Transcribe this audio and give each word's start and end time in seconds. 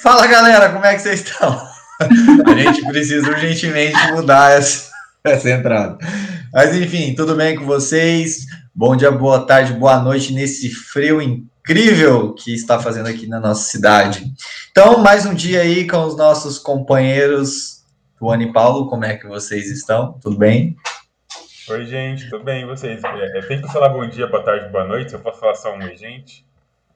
Fala 0.00 0.28
galera, 0.28 0.70
como 0.72 0.84
é 0.86 0.94
que 0.94 1.02
vocês 1.02 1.22
estão? 1.22 1.60
A 2.46 2.54
gente 2.54 2.86
precisa 2.86 3.28
urgentemente 3.30 3.96
mudar 4.12 4.52
essa, 4.52 4.92
essa 5.24 5.50
entrada. 5.50 5.98
Mas 6.52 6.76
enfim, 6.76 7.16
tudo 7.16 7.34
bem 7.34 7.56
com 7.56 7.64
vocês? 7.64 8.46
Bom 8.72 8.94
dia, 8.94 9.10
boa 9.10 9.44
tarde, 9.44 9.72
boa 9.72 9.98
noite 9.98 10.32
nesse 10.32 10.70
frio 10.70 11.20
incrível 11.20 12.32
que 12.34 12.54
está 12.54 12.78
fazendo 12.78 13.08
aqui 13.08 13.26
na 13.26 13.40
nossa 13.40 13.68
cidade. 13.68 14.32
Então, 14.70 14.98
mais 14.98 15.26
um 15.26 15.34
dia 15.34 15.62
aí 15.62 15.84
com 15.84 16.04
os 16.04 16.16
nossos 16.16 16.60
companheiros 16.60 17.82
Tuane 18.16 18.44
e 18.44 18.52
Paulo, 18.52 18.88
como 18.88 19.04
é 19.04 19.16
que 19.16 19.26
vocês 19.26 19.68
estão? 19.68 20.12
Tudo 20.22 20.38
bem? 20.38 20.76
Oi, 21.68 21.84
gente, 21.86 22.30
tudo 22.30 22.44
bem? 22.44 22.62
E 22.62 22.66
vocês? 22.66 23.02
É, 23.02 23.40
tem 23.42 23.60
que 23.60 23.72
falar 23.72 23.88
bom 23.88 24.08
dia, 24.08 24.28
boa 24.28 24.44
tarde, 24.44 24.70
boa 24.70 24.84
noite? 24.84 25.12
Eu 25.12 25.18
posso 25.18 25.40
falar 25.40 25.56
só 25.56 25.74
um 25.74 25.82
oi, 25.82 25.96
gente? 25.96 26.47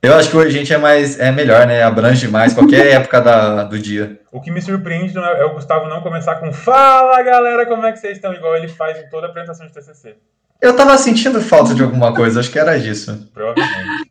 Eu 0.03 0.17
acho 0.17 0.31
que 0.31 0.37
hoje 0.37 0.49
a 0.49 0.59
gente 0.59 0.73
é 0.73 0.79
mais 0.79 1.21
é 1.21 1.31
melhor, 1.31 1.65
né? 1.65 1.81
Abrange 1.81 2.27
mais 2.27 2.53
qualquer 2.53 2.89
época 2.91 3.21
da, 3.21 3.63
do 3.63 3.79
dia. 3.79 4.21
O 4.33 4.41
que 4.41 4.51
me 4.51 4.61
surpreende 4.61 5.17
é 5.17 5.45
o 5.45 5.55
Gustavo 5.55 5.89
não 5.89 6.03
começar 6.03 6.35
com 6.37 6.53
Fala 6.53 7.23
galera, 7.23 7.65
como 7.67 7.87
é 7.87 7.93
que 7.93 8.01
vocês 8.01 8.17
estão? 8.17 8.35
Igual 8.35 8.57
ele 8.57 8.67
faz 8.67 8.99
em 8.99 9.09
toda 9.09 9.29
a 9.29 9.31
apresentação 9.31 9.65
de 9.65 9.73
TCC. 9.73 10.17
Eu 10.61 10.75
tava 10.75 10.99
sentindo 10.99 11.41
falta 11.41 11.73
de 11.73 11.85
alguma 11.85 12.13
coisa, 12.13 12.41
acho 12.41 12.51
que 12.51 12.59
era 12.59 12.81
disso. 12.81 13.31
Provavelmente. 13.33 14.11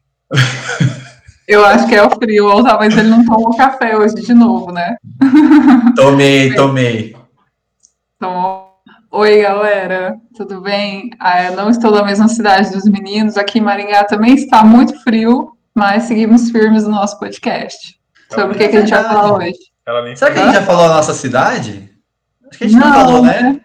Eu 1.45 1.66
acho 1.66 1.86
que 1.86 1.95
é 1.95 2.02
o 2.02 2.09
frio, 2.09 2.45
ou 2.45 2.64
talvez 2.64 2.98
ele 2.98 3.09
não 3.09 3.26
tomou 3.26 3.58
café 3.58 3.98
hoje 3.98 4.16
de 4.16 4.34
novo, 4.34 4.72
né? 4.72 4.95
Tomei, 5.98 6.53
tomei. 6.55 7.17
Tomou. 8.17 8.72
Oi, 9.12 9.42
galera, 9.42 10.16
tudo 10.38 10.62
bem? 10.62 11.09
Ah, 11.20 11.44
eu 11.44 11.55
não 11.58 11.70
estou 11.70 11.92
na 11.92 12.05
mesma 12.05 12.30
cidade 12.30 12.72
dos 12.72 12.86
meninos, 12.86 13.38
aqui 13.38 13.59
em 13.59 13.62
Maringá 13.62 14.05
também 14.05 14.36
está 14.36 14.64
muito 14.64 14.98
frio, 15.03 15.51
mas 15.75 16.03
seguimos 16.03 16.52
firmes 16.52 16.84
no 16.84 16.91
nosso 16.91 17.20
podcast. 17.20 17.99
Sobre 18.34 18.55
o 18.55 18.57
que, 18.57 18.67
que, 18.70 18.77
a 18.77 18.80
gente 18.81 18.91
vai 18.91 19.03
falar 19.03 19.34
hoje. 19.34 19.57
Será 20.16 20.31
que 20.31 20.39
a 20.39 20.45
gente 20.45 20.55
já 20.55 20.63
falou 20.63 20.85
a 20.85 20.89
nossa 20.89 21.13
cidade? 21.13 21.91
Acho 22.50 22.58
que 22.58 22.66
a 22.66 22.67
gente 22.67 22.80
não, 22.80 22.88
não 22.88 22.95
falou, 22.95 23.23
né? 23.23 23.41
né? 23.41 23.61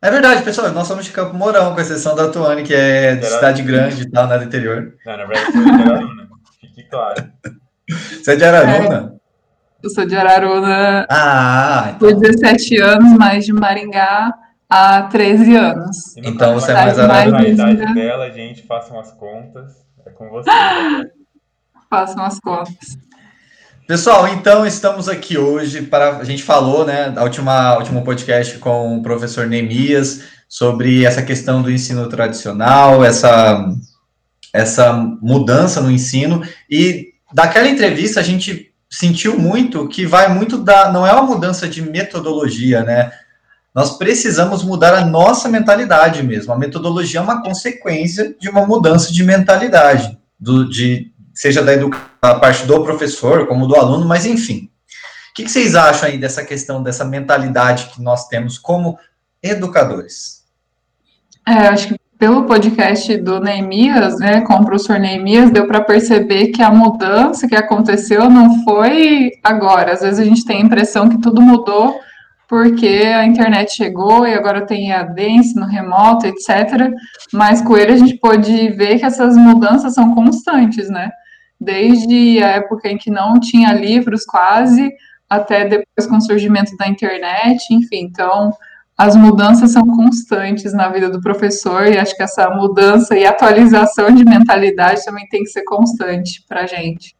É 0.00 0.10
verdade, 0.10 0.42
pessoal, 0.42 0.70
nós 0.70 0.86
somos 0.86 1.04
de 1.04 1.10
Campo 1.10 1.34
Mourão, 1.34 1.74
com 1.74 1.80
exceção 1.80 2.14
da 2.14 2.28
Tuane, 2.28 2.62
que 2.62 2.72
é 2.72 3.16
de 3.16 3.26
cidade 3.26 3.62
grande 3.62 4.02
e 4.02 4.10
tal, 4.10 4.28
né, 4.28 4.38
do 4.38 4.44
interior. 4.44 4.94
Não, 5.04 5.16
na 5.16 5.24
verdade, 5.24 5.46
eu 5.46 5.52
sou 5.52 5.64
de 5.64 5.82
Araruna, 5.82 6.28
fique 6.60 6.88
claro. 6.88 7.32
Você 8.22 8.32
é 8.32 8.36
de 8.36 8.44
Araruna? 8.44 9.12
É, 9.14 9.18
eu 9.82 9.90
sou 9.90 10.06
de 10.06 10.16
Araruna 10.16 11.06
ah, 11.10 11.92
então... 11.96 12.10
por 12.10 12.20
17 12.20 12.80
anos, 12.80 13.12
mas 13.18 13.44
de 13.44 13.52
Maringá 13.52 14.32
há 14.68 15.02
13 15.02 15.56
anos. 15.56 16.16
Então 16.18 16.54
você 16.54 16.72
é 16.72 16.74
mais 16.74 16.98
Araruna. 16.98 17.38
A 17.38 17.48
idade 17.48 17.94
dela, 17.94 18.30
gente, 18.30 18.62
façam 18.62 19.00
as 19.00 19.12
contas. 19.12 19.87
É 20.08 20.10
com 20.10 20.28
você. 20.30 20.50
Né? 20.50 21.04
Façam 21.90 22.24
as 22.24 22.40
contas. 22.40 22.98
Pessoal, 23.86 24.28
então 24.28 24.66
estamos 24.66 25.08
aqui 25.08 25.38
hoje 25.38 25.82
para 25.82 26.18
a 26.18 26.24
gente 26.24 26.42
falou, 26.42 26.84
né, 26.84 27.10
na 27.10 27.22
última 27.22 27.76
último 27.78 28.02
podcast 28.02 28.58
com 28.58 28.98
o 28.98 29.02
professor 29.02 29.46
Neemias 29.46 30.24
sobre 30.48 31.04
essa 31.04 31.22
questão 31.22 31.62
do 31.62 31.70
ensino 31.70 32.08
tradicional, 32.08 33.04
essa 33.04 33.66
essa 34.52 34.92
mudança 34.92 35.80
no 35.80 35.90
ensino 35.90 36.42
e 36.70 37.12
daquela 37.32 37.68
entrevista 37.68 38.20
a 38.20 38.22
gente 38.22 38.72
sentiu 38.90 39.38
muito 39.38 39.88
que 39.88 40.06
vai 40.06 40.28
muito 40.32 40.58
da 40.58 40.90
não 40.90 41.06
é 41.06 41.12
uma 41.12 41.22
mudança 41.22 41.68
de 41.68 41.82
metodologia, 41.82 42.82
né? 42.82 43.12
Nós 43.74 43.96
precisamos 43.96 44.62
mudar 44.64 44.94
a 44.94 45.04
nossa 45.04 45.48
mentalidade 45.48 46.22
mesmo. 46.22 46.52
A 46.52 46.58
metodologia 46.58 47.20
é 47.20 47.22
uma 47.22 47.42
consequência 47.42 48.34
de 48.38 48.48
uma 48.48 48.66
mudança 48.66 49.12
de 49.12 49.22
mentalidade, 49.22 50.18
do, 50.38 50.68
de, 50.68 51.12
seja 51.34 51.62
da, 51.62 51.72
da 51.76 52.38
parte 52.38 52.66
do 52.66 52.82
professor, 52.82 53.46
como 53.46 53.66
do 53.66 53.76
aluno, 53.76 54.06
mas 54.06 54.26
enfim. 54.26 54.70
O 55.30 55.34
que, 55.34 55.44
que 55.44 55.50
vocês 55.50 55.74
acham 55.74 56.08
aí 56.08 56.18
dessa 56.18 56.44
questão, 56.44 56.82
dessa 56.82 57.04
mentalidade 57.04 57.90
que 57.94 58.02
nós 58.02 58.26
temos 58.26 58.58
como 58.58 58.98
educadores? 59.42 60.42
É, 61.46 61.68
acho 61.68 61.88
que 61.88 61.98
pelo 62.18 62.46
podcast 62.46 63.16
do 63.18 63.38
Neemias, 63.38 64.18
né, 64.18 64.40
com 64.40 64.54
o 64.54 64.64
professor 64.64 64.98
Neemias, 64.98 65.52
deu 65.52 65.68
para 65.68 65.80
perceber 65.80 66.48
que 66.48 66.60
a 66.60 66.70
mudança 66.70 67.46
que 67.46 67.54
aconteceu 67.54 68.28
não 68.28 68.64
foi 68.64 69.30
agora. 69.44 69.92
Às 69.92 70.00
vezes 70.00 70.18
a 70.18 70.24
gente 70.24 70.44
tem 70.44 70.56
a 70.56 70.64
impressão 70.64 71.08
que 71.08 71.20
tudo 71.20 71.40
mudou 71.40 72.00
porque 72.48 73.02
a 73.04 73.26
internet 73.26 73.74
chegou 73.74 74.26
e 74.26 74.32
agora 74.32 74.64
tem 74.64 74.90
EAD, 74.90 75.22
ensino 75.22 75.66
remoto, 75.66 76.26
etc. 76.26 76.90
Mas 77.30 77.60
com 77.60 77.76
ele 77.76 77.92
a 77.92 77.96
gente 77.96 78.16
pôde 78.16 78.70
ver 78.70 78.98
que 78.98 79.04
essas 79.04 79.36
mudanças 79.36 79.92
são 79.92 80.14
constantes, 80.14 80.88
né? 80.88 81.10
Desde 81.60 82.42
a 82.42 82.48
época 82.52 82.88
em 82.88 82.96
que 82.96 83.10
não 83.10 83.38
tinha 83.38 83.72
livros 83.74 84.24
quase, 84.24 84.90
até 85.28 85.68
depois 85.68 86.06
com 86.08 86.16
o 86.16 86.22
surgimento 86.22 86.74
da 86.78 86.88
internet, 86.88 87.62
enfim. 87.70 88.04
Então, 88.04 88.50
as 88.96 89.14
mudanças 89.14 89.72
são 89.72 89.82
constantes 89.82 90.72
na 90.72 90.88
vida 90.88 91.10
do 91.10 91.20
professor 91.20 91.86
e 91.86 91.98
acho 91.98 92.16
que 92.16 92.22
essa 92.22 92.48
mudança 92.48 93.14
e 93.14 93.26
atualização 93.26 94.10
de 94.10 94.24
mentalidade 94.24 95.04
também 95.04 95.28
tem 95.28 95.42
que 95.42 95.50
ser 95.50 95.64
constante 95.64 96.42
para 96.48 96.62
a 96.62 96.66
gente. 96.66 97.14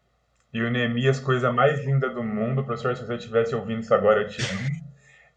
E 0.55 0.63
o 0.63 0.71
Neemias, 0.71 1.21
coisa 1.21 1.53
mais 1.53 1.85
linda 1.85 2.09
do 2.09 2.25
mundo, 2.25 2.65
professor, 2.65 2.97
se 2.97 3.05
você 3.05 3.17
estivesse 3.17 3.55
ouvindo 3.55 3.81
isso 3.81 3.93
agora, 3.93 4.23
eu 4.23 4.29
te 4.29 4.41
amo 4.41 4.88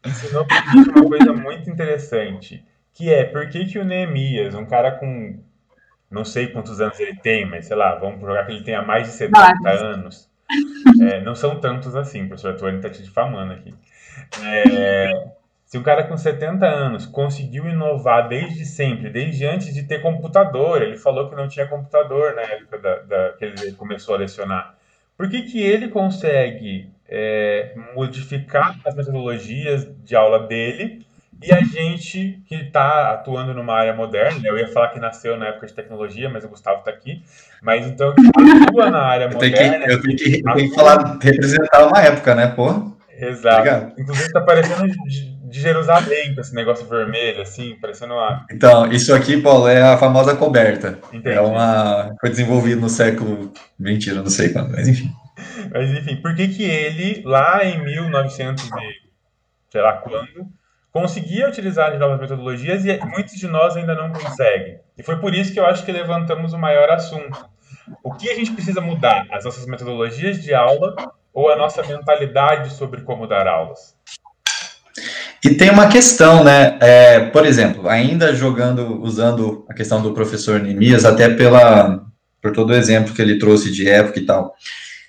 ensinou 0.06 0.44
pra 0.46 0.60
gente 0.60 0.90
uma 0.90 1.08
coisa 1.08 1.32
muito 1.32 1.70
interessante, 1.70 2.64
que 2.92 3.12
é 3.12 3.24
por 3.24 3.48
que, 3.48 3.64
que 3.66 3.78
o 3.78 3.84
Neemias, 3.84 4.54
um 4.54 4.66
cara 4.66 4.92
com 4.92 5.38
não 6.10 6.24
sei 6.24 6.48
quantos 6.48 6.80
anos 6.80 7.00
ele 7.00 7.16
tem, 7.16 7.48
mas 7.48 7.66
sei 7.66 7.76
lá, 7.76 7.94
vamos 7.94 8.20
jogar 8.20 8.44
que 8.44 8.52
ele 8.52 8.64
tenha 8.64 8.82
mais 8.82 9.06
de 9.06 9.14
70 9.14 9.58
Mas... 9.62 9.82
anos. 9.82 10.32
É, 11.00 11.20
não 11.22 11.34
são 11.34 11.58
tantos 11.58 11.96
assim, 11.96 12.28
professor 12.28 12.54
Tuane 12.54 12.76
está 12.76 12.90
te 12.90 13.02
difamando 13.02 13.54
aqui. 13.54 13.74
É, 14.44 15.30
se 15.64 15.78
um 15.78 15.82
cara 15.82 16.04
com 16.04 16.14
70 16.14 16.66
anos 16.66 17.06
conseguiu 17.06 17.66
inovar 17.66 18.28
desde 18.28 18.66
sempre, 18.66 19.08
desde 19.08 19.46
antes 19.46 19.72
de 19.72 19.84
ter 19.84 20.02
computador, 20.02 20.82
ele 20.82 20.98
falou 20.98 21.30
que 21.30 21.34
não 21.34 21.48
tinha 21.48 21.66
computador 21.66 22.34
na 22.34 22.42
época 22.42 22.78
da, 22.78 22.96
da 22.98 23.32
que 23.32 23.46
ele 23.46 23.72
começou 23.72 24.14
a 24.14 24.18
lecionar. 24.18 24.74
Por 25.16 25.30
que, 25.30 25.42
que 25.42 25.62
ele 25.62 25.88
consegue 25.88 26.90
é, 27.14 27.74
modificar 27.94 28.74
as 28.86 28.94
metodologias 28.94 29.86
de 30.02 30.16
aula 30.16 30.46
dele 30.46 31.04
e 31.42 31.52
a 31.52 31.60
gente 31.60 32.40
que 32.46 32.54
está 32.54 33.12
atuando 33.12 33.52
numa 33.52 33.74
área 33.74 33.92
moderna, 33.92 34.38
né? 34.38 34.48
eu 34.48 34.56
ia 34.56 34.68
falar 34.68 34.88
que 34.88 34.98
nasceu 34.98 35.36
na 35.36 35.48
época 35.48 35.66
de 35.66 35.74
tecnologia, 35.74 36.30
mas 36.30 36.42
o 36.44 36.48
Gustavo 36.48 36.78
está 36.78 36.90
aqui, 36.90 37.22
mas 37.60 37.86
então 37.86 38.14
que 38.14 38.22
atua 38.68 38.90
na 38.90 39.02
área 39.02 39.24
eu 39.24 39.32
moderna. 39.32 39.84
Que, 39.84 39.92
eu 39.92 40.00
tenho 40.00 40.16
que, 40.16 40.42
eu 40.48 40.54
tenho 40.54 40.70
que 40.70 40.74
falar, 40.74 41.18
representar 41.20 41.86
uma 41.86 42.00
época, 42.00 42.34
né, 42.34 42.46
pô? 42.46 42.92
Exato. 43.10 43.58
Obrigado. 43.58 43.92
Inclusive 43.98 44.26
está 44.26 44.40
parecendo 44.40 44.88
de, 44.88 45.36
de 45.36 45.60
Jerusalém 45.60 46.34
com 46.34 46.40
esse 46.40 46.54
negócio 46.54 46.86
vermelho, 46.86 47.42
assim, 47.42 47.76
parecendo 47.78 48.14
uma. 48.14 48.46
Então, 48.50 48.90
isso 48.90 49.14
aqui, 49.14 49.36
Paulo, 49.36 49.68
é 49.68 49.82
a 49.82 49.98
famosa 49.98 50.34
coberta. 50.34 50.98
Entendi. 51.12 51.36
É 51.36 51.40
uma. 51.40 52.14
Foi 52.20 52.30
desenvolvido 52.30 52.80
no 52.80 52.88
século. 52.88 53.52
Mentira, 53.78 54.22
não 54.22 54.30
sei 54.30 54.48
quando, 54.48 54.72
mas 54.72 54.88
enfim. 54.88 55.12
Mas 55.70 55.90
enfim, 55.90 56.16
por 56.16 56.34
que 56.34 56.48
que 56.48 56.64
ele, 56.64 57.22
lá 57.24 57.64
em 57.64 57.82
1900 57.82 58.64
e 58.64 58.70
sei 59.70 59.80
lá 59.80 59.94
quando, 59.94 60.46
conseguia 60.90 61.48
utilizar 61.48 61.92
as 61.92 61.98
novas 61.98 62.20
metodologias 62.20 62.84
e 62.84 62.98
muitos 63.06 63.34
de 63.34 63.48
nós 63.48 63.76
ainda 63.76 63.94
não 63.94 64.12
conseguem? 64.12 64.78
E 64.96 65.02
foi 65.02 65.16
por 65.16 65.34
isso 65.34 65.52
que 65.52 65.60
eu 65.60 65.66
acho 65.66 65.84
que 65.84 65.92
levantamos 65.92 66.52
o 66.52 66.58
maior 66.58 66.90
assunto. 66.90 67.46
O 68.02 68.14
que 68.14 68.30
a 68.30 68.34
gente 68.34 68.52
precisa 68.52 68.80
mudar? 68.80 69.26
As 69.30 69.44
nossas 69.44 69.66
metodologias 69.66 70.42
de 70.42 70.54
aula 70.54 70.94
ou 71.32 71.50
a 71.50 71.56
nossa 71.56 71.82
mentalidade 71.82 72.72
sobre 72.74 73.00
como 73.02 73.26
dar 73.26 73.46
aulas? 73.46 73.96
E 75.44 75.50
tem 75.50 75.70
uma 75.70 75.88
questão, 75.88 76.44
né? 76.44 76.78
É, 76.80 77.20
por 77.20 77.44
exemplo, 77.44 77.88
ainda 77.88 78.32
jogando, 78.34 79.02
usando 79.02 79.66
a 79.68 79.74
questão 79.74 80.00
do 80.00 80.14
professor 80.14 80.60
Nemias, 80.60 81.04
até 81.04 81.28
pela, 81.28 82.04
por 82.40 82.52
todo 82.52 82.70
o 82.70 82.74
exemplo 82.74 83.12
que 83.12 83.20
ele 83.20 83.38
trouxe 83.38 83.72
de 83.72 83.88
época 83.88 84.20
e 84.20 84.26
tal. 84.26 84.54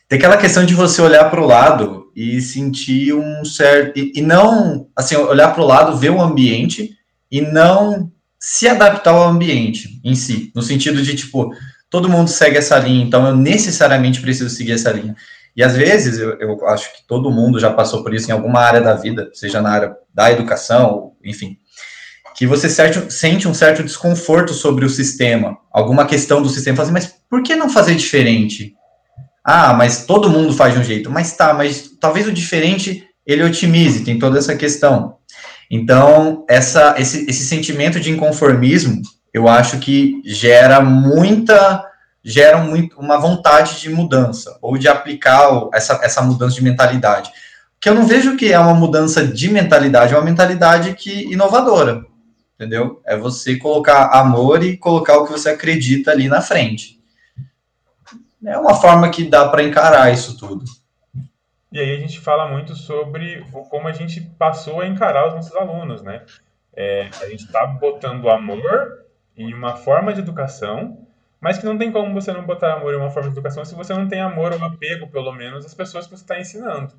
Tem 0.08 0.18
aquela 0.18 0.38
questão 0.38 0.66
de 0.66 0.76
você 0.76 1.02
olhar 1.02 1.30
para 1.30 1.42
o 1.42 1.46
lado 1.46 2.12
e 2.16 2.42
sentir 2.42 3.14
um 3.14 3.44
certo. 3.44 3.98
E, 3.98 4.14
e 4.16 4.22
não, 4.22 4.88
assim, 4.96 5.16
olhar 5.16 5.54
para 5.54 5.64
o 5.64 5.68
lado, 5.68 5.98
ver 5.98 6.12
o 6.12 6.22
ambiente 6.22 6.92
e 7.32 7.42
não 7.42 8.12
se 8.40 8.68
adaptar 8.68 9.12
ao 9.12 9.24
ambiente 9.24 10.00
em 10.04 10.16
si. 10.16 10.52
No 10.54 10.62
sentido 10.62 11.02
de, 11.02 11.16
tipo, 11.16 11.52
todo 11.90 12.10
mundo 12.10 12.30
segue 12.30 12.58
essa 12.58 12.78
linha, 12.78 13.04
então 13.04 13.26
eu 13.26 13.36
necessariamente 13.36 14.20
preciso 14.20 14.50
seguir 14.50 14.74
essa 14.74 14.92
linha. 14.92 15.16
E 15.56 15.64
às 15.64 15.76
vezes, 15.76 16.20
eu, 16.20 16.32
eu 16.40 16.68
acho 16.68 16.94
que 16.94 17.08
todo 17.08 17.32
mundo 17.32 17.60
já 17.60 17.72
passou 17.72 18.04
por 18.04 18.14
isso 18.14 18.30
em 18.30 18.34
alguma 18.34 18.60
área 18.60 18.82
da 18.82 18.96
vida, 18.96 19.30
seja 19.34 19.62
na 19.62 19.72
área 19.72 19.96
da 20.14 20.32
educação, 20.32 21.14
enfim, 21.24 21.58
que 22.36 22.48
você 22.48 22.68
sente 22.70 23.48
um 23.48 23.54
certo 23.54 23.84
desconforto 23.84 24.54
sobre 24.54 24.86
o 24.86 24.90
sistema, 24.90 25.58
alguma 25.72 26.06
questão 26.06 26.42
do 26.42 26.50
sistema, 26.50 26.82
assim, 26.82 26.92
mas 26.92 27.14
por 27.30 27.44
que 27.44 27.56
não 27.56 27.70
fazer 27.70 27.96
diferente? 27.96 28.74
Ah, 29.44 29.74
mas 29.74 30.06
todo 30.06 30.30
mundo 30.30 30.54
faz 30.54 30.74
de 30.74 30.80
um 30.80 30.84
jeito. 30.84 31.10
Mas 31.10 31.36
tá, 31.36 31.54
mas 31.54 31.92
talvez 32.00 32.28
o 32.28 32.32
diferente 32.32 33.08
ele 33.26 33.44
otimize, 33.44 34.04
tem 34.04 34.20
toda 34.20 34.38
essa 34.38 34.56
questão. 34.56 35.18
Então, 35.70 36.46
essa, 36.50 36.96
esse, 36.98 37.26
esse 37.30 37.46
sentimento 37.46 38.00
de 38.00 38.12
inconformismo, 38.12 39.02
eu 39.34 39.48
acho 39.48 39.80
que 39.80 40.22
gera 40.24 40.82
muita 40.82 41.90
geram 42.26 42.68
muito 42.68 42.98
uma 42.98 43.18
vontade 43.18 43.82
de 43.82 43.90
mudança 43.90 44.58
ou 44.62 44.78
de 44.78 44.88
aplicar 44.88 45.68
essa, 45.74 46.00
essa 46.02 46.22
mudança 46.22 46.56
de 46.56 46.64
mentalidade. 46.64 47.30
Que 47.82 47.90
eu 47.90 47.96
não 47.96 48.08
vejo 48.08 48.38
que 48.38 48.54
é 48.54 48.58
uma 48.58 48.74
mudança 48.74 49.28
de 49.28 49.50
mentalidade, 49.50 50.14
é 50.14 50.18
uma 50.18 50.24
mentalidade 50.24 50.94
que 50.94 51.34
inovadora, 51.34 52.06
entendeu? 52.56 53.02
É 53.06 53.18
você 53.18 53.58
colocar 53.58 54.06
amor 54.06 54.64
e 54.64 54.78
colocar 54.78 55.18
o 55.18 55.26
que 55.26 55.34
você 55.34 55.50
acredita 55.50 56.12
ali 56.12 56.30
na 56.30 56.40
frente. 56.40 57.03
É 58.46 58.58
uma 58.58 58.76
forma 58.76 59.10
que 59.10 59.30
dá 59.30 59.48
para 59.48 59.64
encarar 59.64 60.12
isso 60.12 60.38
tudo. 60.38 60.64
E 61.72 61.80
aí 61.80 61.96
a 61.96 62.00
gente 62.00 62.20
fala 62.20 62.48
muito 62.48 62.76
sobre 62.76 63.44
como 63.70 63.88
a 63.88 63.92
gente 63.92 64.22
passou 64.22 64.82
a 64.82 64.88
encarar 64.88 65.28
os 65.28 65.34
nossos 65.34 65.56
alunos, 65.56 66.04
né? 66.04 66.24
É, 66.76 67.10
a 67.22 67.30
gente 67.30 67.46
está 67.46 67.66
botando 67.66 68.30
amor 68.30 69.06
em 69.36 69.54
uma 69.54 69.76
forma 69.76 70.14
de 70.14 70.20
educação, 70.20 71.08
mas 71.40 71.58
que 71.58 71.66
não 71.66 71.78
tem 71.78 71.92
como 71.92 72.14
você 72.14 72.32
não 72.32 72.46
botar 72.46 72.74
amor 72.74 72.94
em 72.94 72.98
uma 72.98 73.10
forma 73.10 73.30
de 73.30 73.36
educação 73.36 73.66
se 73.66 73.76
você 73.76 73.94
não 73.94 74.08
tem 74.08 74.22
amor 74.22 74.54
ou 74.54 74.64
apego, 74.64 75.08
pelo 75.08 75.32
menos, 75.32 75.66
às 75.66 75.74
pessoas 75.74 76.06
que 76.06 76.16
você 76.16 76.24
está 76.24 76.40
ensinando. 76.40 76.94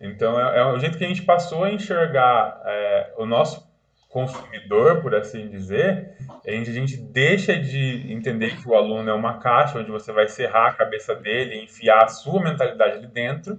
Então, 0.00 0.38
é, 0.38 0.58
é, 0.58 0.64
o 0.64 0.78
jeito 0.78 0.98
que 0.98 1.04
a 1.04 1.08
gente 1.08 1.22
passou 1.22 1.64
a 1.64 1.70
enxergar 1.70 2.60
é, 2.64 3.12
o 3.16 3.26
nosso 3.26 3.65
consumidor, 4.08 5.02
por 5.02 5.14
assim 5.14 5.48
dizer, 5.48 6.12
a 6.46 6.50
gente, 6.50 6.70
a 6.70 6.72
gente 6.72 6.96
deixa 6.96 7.56
de 7.56 8.10
entender 8.12 8.56
que 8.56 8.68
o 8.68 8.74
aluno 8.74 9.10
é 9.10 9.12
uma 9.12 9.38
caixa 9.38 9.78
onde 9.78 9.90
você 9.90 10.12
vai 10.12 10.28
serrar 10.28 10.70
a 10.70 10.74
cabeça 10.74 11.14
dele, 11.14 11.62
enfiar 11.62 12.04
a 12.04 12.08
sua 12.08 12.42
mentalidade 12.42 12.96
ali 12.96 13.06
dentro, 13.06 13.58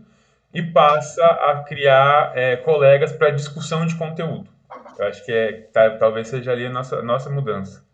e 0.54 0.62
passa 0.62 1.24
a 1.24 1.64
criar 1.68 2.32
é, 2.36 2.56
colegas 2.56 3.12
para 3.12 3.30
discussão 3.30 3.86
de 3.86 3.96
conteúdo. 3.96 4.50
Eu 4.98 5.06
acho 5.06 5.24
que 5.26 5.32
é, 5.32 5.68
talvez 6.00 6.28
seja 6.28 6.52
ali 6.52 6.66
a 6.66 6.70
nossa, 6.70 7.02
nossa 7.02 7.30
mudança. 7.30 7.86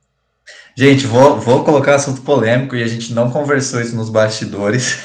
Gente, 0.75 1.05
vou, 1.05 1.39
vou 1.39 1.63
colocar 1.63 1.95
assunto 1.95 2.21
polêmico 2.21 2.75
e 2.75 2.83
a 2.83 2.87
gente 2.87 3.13
não 3.13 3.29
conversou 3.29 3.81
isso 3.81 3.95
nos 3.95 4.09
bastidores. 4.09 4.99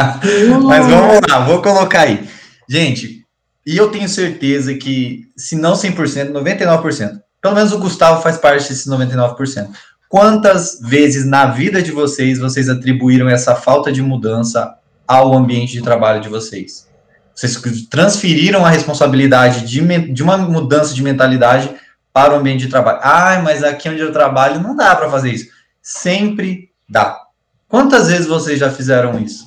Mas 0.64 0.86
vamos 0.86 1.20
lá, 1.28 1.40
vou 1.40 1.62
colocar 1.62 2.02
aí. 2.02 2.28
Gente, 2.68 3.25
e 3.66 3.76
eu 3.76 3.90
tenho 3.90 4.08
certeza 4.08 4.72
que, 4.74 5.28
se 5.36 5.56
não 5.56 5.72
100%, 5.72 6.30
99%, 6.30 7.20
pelo 7.42 7.54
menos 7.54 7.72
o 7.72 7.78
Gustavo 7.78 8.22
faz 8.22 8.38
parte 8.38 8.68
desses 8.68 8.86
99%. 8.86 9.70
Quantas 10.08 10.78
vezes 10.80 11.26
na 11.26 11.46
vida 11.46 11.82
de 11.82 11.90
vocês 11.90 12.38
vocês 12.38 12.68
atribuíram 12.68 13.28
essa 13.28 13.56
falta 13.56 13.90
de 13.90 14.00
mudança 14.00 14.72
ao 15.06 15.36
ambiente 15.36 15.72
de 15.72 15.82
trabalho 15.82 16.20
de 16.20 16.28
vocês? 16.28 16.88
Vocês 17.34 17.60
transferiram 17.90 18.64
a 18.64 18.70
responsabilidade 18.70 19.66
de, 19.66 20.12
de 20.12 20.22
uma 20.22 20.38
mudança 20.38 20.94
de 20.94 21.02
mentalidade 21.02 21.68
para 22.12 22.34
o 22.34 22.38
ambiente 22.38 22.60
de 22.60 22.68
trabalho. 22.68 23.00
Ah, 23.02 23.40
mas 23.42 23.64
aqui 23.64 23.88
onde 23.88 24.00
eu 24.00 24.12
trabalho 24.12 24.60
não 24.60 24.76
dá 24.76 24.94
para 24.94 25.10
fazer 25.10 25.32
isso. 25.32 25.50
Sempre 25.82 26.70
dá. 26.88 27.20
Quantas 27.68 28.08
vezes 28.08 28.26
vocês 28.26 28.60
já 28.60 28.70
fizeram 28.70 29.18
isso? 29.18 29.44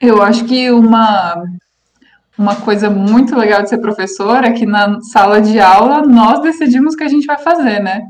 Eu 0.00 0.22
acho 0.22 0.44
que 0.46 0.70
uma 0.70 1.44
uma 2.40 2.56
coisa 2.56 2.88
muito 2.88 3.36
legal 3.36 3.62
de 3.62 3.68
ser 3.68 3.78
professor 3.78 4.42
é 4.42 4.50
que 4.50 4.64
na 4.64 4.98
sala 5.02 5.42
de 5.42 5.60
aula 5.60 6.00
nós 6.00 6.40
decidimos 6.40 6.94
o 6.94 6.96
que 6.96 7.04
a 7.04 7.08
gente 7.08 7.26
vai 7.26 7.36
fazer, 7.36 7.80
né? 7.80 8.00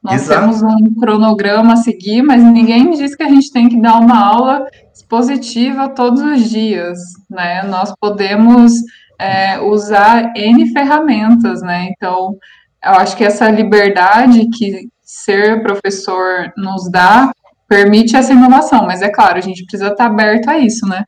Nós 0.00 0.22
Exato. 0.22 0.40
temos 0.40 0.62
um 0.62 0.94
cronograma 0.94 1.72
a 1.72 1.76
seguir, 1.76 2.22
mas 2.22 2.40
ninguém 2.40 2.92
diz 2.92 3.16
que 3.16 3.24
a 3.24 3.28
gente 3.28 3.52
tem 3.52 3.68
que 3.68 3.80
dar 3.80 3.98
uma 3.98 4.24
aula 4.24 4.64
expositiva 4.94 5.88
todos 5.88 6.22
os 6.22 6.48
dias, 6.48 7.00
né? 7.28 7.64
Nós 7.64 7.92
podemos 8.00 8.74
é, 9.18 9.60
usar 9.60 10.32
N 10.36 10.72
ferramentas, 10.72 11.60
né? 11.60 11.88
Então, 11.90 12.36
eu 12.84 12.92
acho 12.92 13.16
que 13.16 13.24
essa 13.24 13.50
liberdade 13.50 14.48
que 14.56 14.88
ser 15.02 15.64
professor 15.64 16.52
nos 16.56 16.88
dá 16.88 17.32
permite 17.68 18.14
essa 18.14 18.32
inovação, 18.32 18.86
mas 18.86 19.02
é 19.02 19.08
claro, 19.08 19.36
a 19.36 19.40
gente 19.40 19.64
precisa 19.64 19.90
estar 19.90 20.06
aberto 20.06 20.48
a 20.48 20.58
isso, 20.58 20.86
né? 20.86 21.04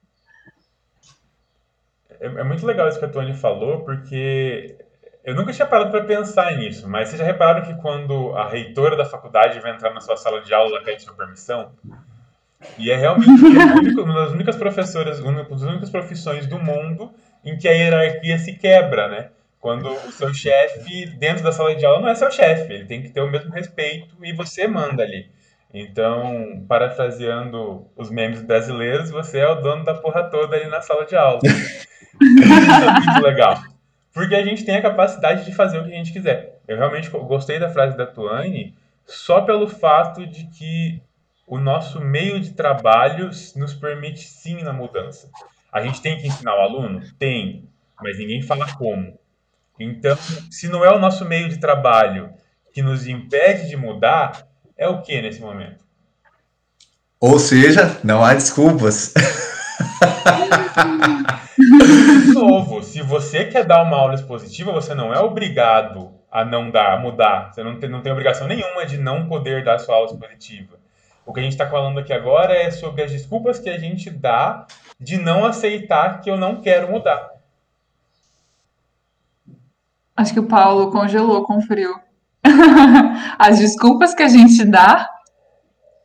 É, 2.23 2.27
é 2.27 2.45
muito 2.45 2.65
legal 2.65 2.89
isso 2.89 3.01
que 3.01 3.05
a 3.05 3.09
Tony 3.09 3.35
falou, 3.35 3.81
porque 3.81 4.77
eu 5.25 5.35
nunca 5.35 5.53
tinha 5.53 5.67
parado 5.67 5.91
para 5.91 6.05
pensar 6.05 6.57
nisso, 6.57 6.89
mas 6.89 7.09
vocês 7.09 7.19
já 7.19 7.25
repararam 7.25 7.63
que 7.63 7.75
quando 7.83 8.33
a 8.37 8.49
reitora 8.49 8.97
da 8.97 9.05
faculdade 9.05 9.59
vai 9.59 9.73
entrar 9.73 9.93
na 9.93 10.01
sua 10.01 10.17
sala 10.17 10.41
de 10.41 10.55
aula, 10.55 10.77
ela 10.77 10.85
pede 10.85 11.03
sua 11.03 11.15
permissão? 11.15 11.73
E 12.79 12.93
é 12.93 12.97
realmente 12.97 13.29
uma 14.01 14.15
das 14.15 14.31
únicas 14.31 14.55
professoras, 14.55 15.19
uma 15.19 15.43
das 15.43 15.63
únicas 15.63 15.91
profissões 15.91 16.47
do 16.47 16.61
mundo 16.61 17.13
em 17.45 17.59
que 17.59 17.67
a 17.67 17.73
hierarquia 17.73 18.39
se 18.39 18.53
quebra, 18.55 19.09
né? 19.09 19.31
Quando 19.61 19.89
o 19.89 20.13
seu 20.13 20.33
chefe, 20.33 21.07
dentro 21.19 21.43
da 21.43 21.51
sala 21.51 21.75
de 21.75 21.85
aula, 21.85 22.01
não 22.01 22.09
é 22.09 22.15
seu 22.15 22.31
chefe, 22.31 22.73
ele 22.73 22.85
tem 22.85 23.03
que 23.03 23.11
ter 23.11 23.21
o 23.21 23.31
mesmo 23.31 23.53
respeito 23.53 24.15
e 24.23 24.33
você 24.33 24.69
manda 24.69 25.03
ali. 25.03 25.29
Então, 25.75 26.65
parafraseando 26.69 27.87
os 27.97 28.11
memes 28.11 28.43
brasileiros, 28.43 29.11
você 29.11 29.39
é 29.39 29.49
o 29.49 29.57
dono 29.57 29.85
da 29.85 29.95
porra 29.95 30.25
toda 30.25 30.55
ali 30.55 30.69
na 30.69 30.81
sala 30.81 31.05
de 31.05 31.17
aula. 31.17 31.41
É 32.23 33.01
muito 33.01 33.23
legal. 33.23 33.63
Porque 34.13 34.35
a 34.35 34.45
gente 34.45 34.65
tem 34.65 34.77
a 34.77 34.83
capacidade 34.83 35.45
de 35.45 35.55
fazer 35.55 35.79
o 35.79 35.85
que 35.85 35.93
a 35.93 35.97
gente 35.97 36.13
quiser. 36.13 36.61
Eu 36.69 36.77
realmente 36.77 37.11
gostei 37.11 37.59
da 37.59 37.71
frase 37.71 37.97
da 37.97 38.07
Tuane 38.07 38.75
só 39.07 39.41
pelo 39.41 39.67
fato 39.67 40.27
de 40.27 40.47
que 40.47 41.03
o 41.47 41.59
nosso 41.59 42.01
meio 42.01 42.41
de 42.41 42.53
trabalho 42.53 43.31
nos 43.57 43.75
permite 43.75 44.21
sim 44.21 44.63
na 44.63 44.73
mudança. 44.73 45.29
A 45.73 45.83
gente 45.83 46.01
tem 46.01 46.19
que 46.19 46.27
ensinar 46.27 46.55
o 46.55 46.61
aluno? 46.61 47.03
Tem, 47.19 47.69
mas 48.01 48.19
ninguém 48.19 48.43
fala 48.43 48.67
como. 48.75 49.19
Então, 49.79 50.17
se 50.51 50.69
não 50.69 50.85
é 50.85 50.95
o 50.95 50.99
nosso 50.99 51.25
meio 51.25 51.49
de 51.49 51.59
trabalho 51.59 52.31
que 52.73 52.83
nos 52.83 53.07
impede 53.07 53.69
de 53.69 53.77
mudar, 53.77 54.47
é 54.77 54.89
o 54.89 55.03
que 55.03 55.21
nesse 55.21 55.41
momento? 55.41 55.83
Ou 57.19 57.39
seja, 57.39 57.99
não 58.03 58.25
há 58.25 58.35
desculpas. 58.35 59.15
De 61.79 62.35
novo, 62.35 62.83
se 62.83 63.01
você 63.03 63.45
quer 63.45 63.65
dar 63.65 63.83
uma 63.83 63.97
aula 63.97 64.15
expositiva, 64.15 64.73
você 64.73 64.95
não 64.95 65.13
é 65.13 65.21
obrigado 65.21 66.11
a 66.31 66.45
não 66.45 66.71
dar, 66.71 66.95
a 66.95 66.99
mudar. 66.99 67.53
Você 67.53 67.63
não 67.63 67.79
tem, 67.79 67.89
não 67.89 68.03
tem 68.03 68.13
obrigação 68.13 68.47
nenhuma 68.47 68.87
de 68.87 68.99
não 68.99 69.27
poder 69.27 69.65
dar 69.65 69.79
sua 69.79 69.95
aula 69.95 70.07
expositiva. 70.07 70.77
O 71.25 71.33
que 71.33 71.41
a 71.41 71.43
gente 71.43 71.53
está 71.53 71.69
falando 71.69 72.01
aqui 72.01 72.13
agora 72.13 72.55
é 72.55 72.71
sobre 72.71 73.03
as 73.03 73.13
desculpas 73.13 73.59
que 73.59 73.71
a 73.71 73.79
gente 73.79 74.11
dá 74.11 74.67
de 74.99 75.19
não 75.19 75.45
aceitar 75.45 76.21
que 76.21 76.31
eu 76.31 76.37
não 76.37 76.61
quero 76.61 76.91
mudar. 76.91 77.31
Acho 80.17 80.33
que 80.33 80.41
o 80.41 80.47
Paulo 80.47 80.91
congelou 80.91 81.45
com 81.45 81.61
frio. 81.63 81.95
As 83.39 83.59
desculpas 83.59 84.15
que 84.15 84.23
a 84.23 84.29
gente 84.29 84.65
dá. 84.65 85.09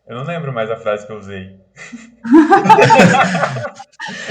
Eu 0.08 0.16
não 0.16 0.24
lembro 0.24 0.54
mais 0.54 0.72
a 0.72 0.78
frase 0.78 1.06
que 1.06 1.12
eu 1.12 1.18
usei. 1.18 1.60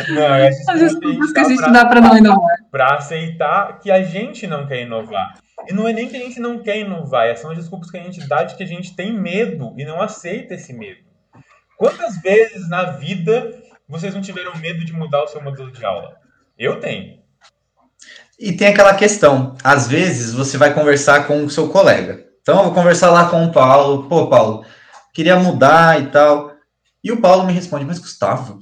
Não, 0.09 0.23
é 0.23 0.49
as 0.49 0.81
desculpas 0.81 1.33
que 1.33 1.41
a 1.41 1.45
gente 1.45 1.73
dá 1.73 1.87
para 1.87 2.01
não 2.01 2.17
inovar. 2.17 2.57
Para 2.71 2.95
aceitar 2.95 3.79
que 3.79 3.91
a 3.91 4.03
gente 4.03 4.47
não 4.47 4.67
quer 4.67 4.83
inovar. 4.83 5.39
E 5.69 5.73
não 5.73 5.89
é 5.89 5.93
nem 5.93 6.09
que 6.09 6.17
a 6.17 6.21
gente 6.21 6.39
não 6.39 6.59
quer 6.59 6.79
inovar, 6.79 7.27
é 7.27 7.35
são 7.35 7.51
as 7.51 7.59
desculpas 7.59 7.91
que 7.91 7.99
a 7.99 8.03
gente 8.03 8.27
dá 8.29 8.45
de 8.45 8.55
que 8.55 8.63
a 8.63 8.67
gente 8.67 8.95
tem 8.95 9.13
medo 9.13 9.75
e 9.77 9.85
não 9.85 10.01
aceita 10.01 10.55
esse 10.55 10.73
medo. 10.73 11.01
Quantas 11.77 12.21
vezes 12.21 12.69
na 12.69 12.85
vida 12.93 13.53
vocês 13.89 14.15
não 14.15 14.23
tiveram 14.23 14.57
medo 14.57 14.85
de 14.85 14.93
mudar 14.93 15.25
o 15.25 15.29
seu 15.29 15.43
modelo 15.43 15.71
de 15.71 15.85
aula? 15.85 16.17
Eu 16.59 16.81
tenho. 16.81 17.19
E 18.39 18.53
tem 18.53 18.69
aquela 18.69 18.95
questão, 18.95 19.55
às 19.65 19.89
vezes 19.89 20.33
você 20.33 20.59
vai 20.59 20.75
conversar 20.75 21.27
com 21.27 21.45
o 21.45 21.51
seu 21.51 21.69
colega. 21.69 22.27
Então, 22.43 22.59
eu 22.59 22.65
vou 22.65 22.75
conversar 22.75 23.11
lá 23.11 23.29
com 23.29 23.45
o 23.45 23.51
Paulo. 23.51 24.09
Pô, 24.09 24.29
Paulo, 24.29 24.65
queria 25.13 25.37
mudar 25.37 26.01
e 26.01 26.07
tal. 26.07 26.53
E 27.03 27.13
o 27.13 27.21
Paulo 27.21 27.47
me 27.47 27.53
responde, 27.53 27.85
mas 27.85 27.99
Gustavo, 27.99 28.59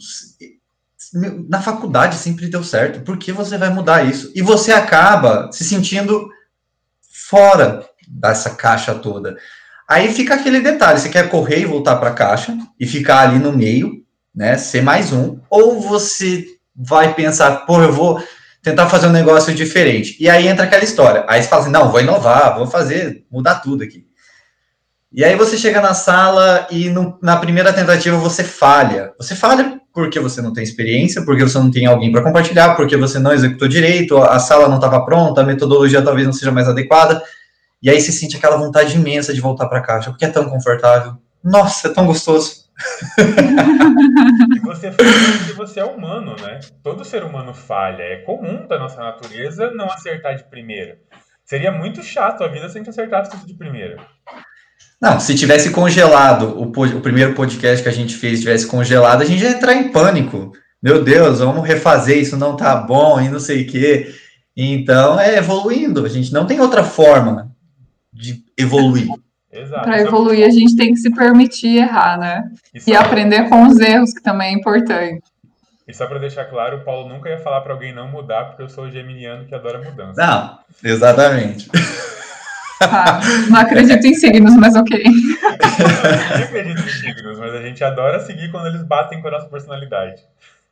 na 1.49 1.61
faculdade 1.63 2.17
sempre 2.17 2.49
deu 2.49 2.65
certo, 2.65 3.01
por 3.01 3.17
que 3.17 3.33
você 3.33 3.57
vai 3.57 3.71
mudar 3.71 4.05
isso? 4.05 4.33
E 4.35 4.43
você 4.43 4.73
acaba 4.73 5.51
se 5.53 5.65
sentindo 5.65 6.29
fora 7.29 7.89
dessa 8.09 8.51
caixa 8.51 8.95
toda. 8.95 9.37
Aí 9.89 10.13
fica 10.13 10.35
aquele 10.35 10.61
detalhe, 10.61 10.99
você 10.99 11.09
quer 11.09 11.29
correr 11.29 11.61
e 11.61 11.67
voltar 11.67 11.97
para 11.97 12.11
a 12.11 12.15
caixa 12.15 12.57
e 12.79 12.87
ficar 12.87 13.21
ali 13.21 13.39
no 13.39 13.53
meio, 13.53 14.03
né, 14.35 14.57
ser 14.57 14.83
mais 14.83 15.13
um, 15.13 15.39
ou 15.49 15.81
você 15.81 16.47
vai 16.75 17.15
pensar, 17.15 17.67
pô, 17.67 17.81
eu 17.81 17.93
vou 17.93 18.23
tentar 18.63 18.89
fazer 18.89 19.07
um 19.07 19.13
negócio 19.13 19.55
diferente. 19.55 20.17
E 20.19 20.29
aí 20.29 20.49
entra 20.49 20.65
aquela 20.65 20.83
história. 20.83 21.25
Aí 21.29 21.43
você 21.43 21.49
fala 21.49 21.63
assim, 21.63 21.71
não, 21.71 21.91
vou 21.91 22.01
inovar, 22.01 22.57
vou 22.57 22.67
fazer, 22.67 23.25
mudar 23.31 23.57
tudo 23.57 23.85
aqui. 23.85 24.07
E 25.17 25.25
aí 25.25 25.37
você 25.37 25.57
chega 25.57 25.81
na 25.81 25.95
sala 25.95 26.67
e 26.73 26.91
no, 26.91 27.17
na 27.23 27.37
primeira 27.37 27.73
tentativa 27.73 28.17
você 28.17 28.43
falha. 28.43 29.13
Você 29.17 29.37
falha 29.37 29.81
porque 29.93 30.19
você 30.19 30.43
não 30.43 30.53
tem 30.53 30.65
experiência, 30.65 31.25
porque 31.25 31.45
você 31.45 31.57
não 31.57 31.71
tem 31.71 31.87
alguém 31.87 32.11
para 32.11 32.21
compartilhar, 32.21 32.75
porque 32.75 32.97
você 32.97 33.21
não 33.21 33.33
executou 33.33 33.69
direito, 33.69 34.19
a 34.19 34.41
sala 34.41 34.67
não 34.67 34.75
estava 34.75 35.05
pronta, 35.05 35.41
a 35.41 35.45
metodologia 35.45 36.03
talvez 36.03 36.27
não 36.27 36.33
seja 36.33 36.51
mais 36.51 36.69
adequada. 36.69 37.23
E 37.81 37.89
aí 37.89 38.01
você 38.01 38.11
sente 38.11 38.37
aquela 38.37 38.57
vontade 38.57 38.97
imensa 38.97 39.33
de 39.33 39.41
voltar 39.41 39.69
para 39.69 39.79
a 39.79 39.83
caixa, 39.83 40.11
porque 40.11 40.25
é 40.25 40.31
tão 40.31 40.51
confortável. 40.51 41.17
Nossa, 41.45 41.87
é 41.87 41.93
tão 41.93 42.07
gostoso. 42.07 42.65
e 44.57 44.59
você 44.59 44.91
que 44.91 45.53
você 45.53 45.79
é 45.79 45.85
humano, 45.85 46.35
né? 46.43 46.59
Todo 46.83 47.05
ser 47.05 47.23
humano 47.23 47.55
falha. 47.55 48.03
É 48.03 48.17
comum 48.23 48.67
da 48.67 48.81
nossa 48.81 49.01
natureza 49.01 49.71
não 49.71 49.87
acertar 49.87 50.35
de 50.35 50.43
primeira. 50.51 50.99
Seria 51.45 51.71
muito 51.71 52.03
chato 52.03 52.43
a 52.43 52.49
vida 52.49 52.69
se 52.69 52.79
a 52.79 52.81
gente 52.81 52.91
acertasse 52.91 53.31
tudo 53.31 53.47
de 53.47 53.55
primeira. 53.55 54.05
Não, 55.05 55.21
se 55.21 55.35
tivesse 55.35 55.69
congelado 55.69 56.59
o, 56.59 56.63
o 56.63 57.01
primeiro 57.03 57.35
podcast 57.35 57.83
que 57.83 57.89
a 57.91 57.93
gente 57.93 58.17
fez, 58.17 58.41
tivesse 58.41 58.67
congelado, 58.67 59.21
a 59.21 59.27
gente 59.27 59.43
ia 59.43 59.51
entrar 59.51 59.75
em 59.75 59.91
pânico. 59.93 60.53
Meu 60.83 61.05
Deus, 61.05 61.41
vamos 61.41 61.63
refazer, 61.69 62.17
isso 62.17 62.39
não 62.39 62.57
tá 62.57 62.75
bom 62.75 63.21
e 63.21 63.29
não 63.29 63.39
sei 63.39 63.65
o 63.65 63.67
quê. 63.67 64.15
Então 64.57 65.21
é 65.21 65.37
evoluindo, 65.37 66.07
a 66.07 66.09
gente 66.09 66.33
não 66.33 66.47
tem 66.47 66.59
outra 66.59 66.83
forma 66.83 67.55
de 68.11 68.43
evoluir. 68.59 69.07
Para 69.83 70.01
evoluir, 70.01 70.47
a 70.47 70.51
gente 70.51 70.75
tem 70.75 70.95
que 70.95 71.01
se 71.01 71.11
permitir 71.15 71.77
errar, 71.77 72.19
né? 72.19 72.51
Isso 72.73 72.89
e 72.89 72.95
é... 72.95 72.97
aprender 72.97 73.47
com 73.51 73.67
os 73.67 73.79
erros, 73.79 74.11
que 74.11 74.23
também 74.23 74.55
é 74.55 74.59
importante. 74.59 75.23
E 75.87 75.93
só 75.93 76.07
para 76.07 76.19
deixar 76.19 76.47
claro, 76.47 76.79
o 76.79 76.81
Paulo 76.81 77.11
nunca 77.11 77.29
ia 77.29 77.39
falar 77.39 77.61
para 77.61 77.75
alguém 77.75 77.95
não 77.95 78.09
mudar, 78.09 78.47
porque 78.47 78.63
eu 78.63 78.71
sou 78.71 78.85
o 78.85 78.91
geminiano 78.91 79.45
que 79.45 79.55
adora 79.55 79.83
mudança. 79.83 80.15
Não, 80.17 80.59
exatamente. 80.83 81.69
Ah, 82.81 83.21
não 83.49 83.59
acredito 83.59 84.05
em 84.07 84.15
signos, 84.15 84.57
mas 84.57 84.75
ok. 84.75 85.03
Não, 85.05 85.13
eu 86.39 86.45
acredito 86.45 86.81
em 86.81 86.89
signos, 86.89 87.39
mas 87.39 87.55
a 87.55 87.63
gente 87.63 87.83
adora 87.85 88.21
seguir 88.21 88.51
quando 88.51 88.67
eles 88.67 88.83
batem 88.83 89.21
com 89.21 89.29
a 89.29 89.33
nossa 89.33 89.47
personalidade. 89.47 90.23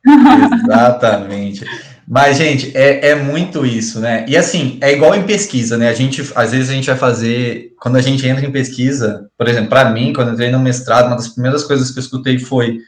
Exatamente. 0.05 1.65
Mas, 2.07 2.37
gente, 2.37 2.75
é, 2.75 3.09
é 3.09 3.15
muito 3.15 3.65
isso, 3.65 3.99
né? 3.99 4.25
E 4.27 4.35
assim, 4.35 4.77
é 4.81 4.91
igual 4.91 5.15
em 5.15 5.23
pesquisa, 5.23 5.77
né? 5.77 5.87
A 5.87 5.93
gente, 5.93 6.21
às 6.35 6.51
vezes, 6.51 6.69
a 6.69 6.73
gente 6.73 6.87
vai 6.87 6.97
fazer. 6.97 7.73
Quando 7.79 7.95
a 7.95 8.01
gente 8.01 8.27
entra 8.27 8.45
em 8.45 8.51
pesquisa, 8.51 9.29
por 9.37 9.47
exemplo, 9.47 9.69
para 9.69 9.89
mim, 9.89 10.11
quando 10.13 10.29
eu 10.29 10.33
entrei 10.33 10.51
no 10.51 10.59
mestrado, 10.59 11.07
uma 11.07 11.15
das 11.15 11.29
primeiras 11.29 11.63
coisas 11.63 11.91
que 11.91 11.99
eu 11.99 12.03
escutei 12.03 12.37
foi 12.37 12.79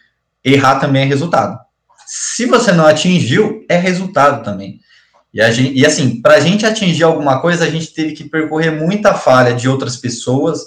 errar 0.43 0.79
também 0.79 1.03
é 1.03 1.05
resultado. 1.05 1.57
Se 2.05 2.45
você 2.45 2.72
não 2.72 2.86
atingiu, 2.86 3.65
é 3.69 3.77
resultado 3.77 4.43
também. 4.43 4.79
E, 5.35 5.51
gente, 5.51 5.77
e 5.77 5.85
assim, 5.85 6.21
para 6.21 6.35
a 6.35 6.39
gente 6.39 6.65
atingir 6.65 7.03
alguma 7.03 7.41
coisa, 7.41 7.65
a 7.65 7.69
gente 7.69 7.93
teve 7.93 8.13
que 8.13 8.23
percorrer 8.23 8.71
muita 8.71 9.13
falha 9.13 9.53
de 9.53 9.67
outras 9.67 9.97
pessoas, 9.97 10.61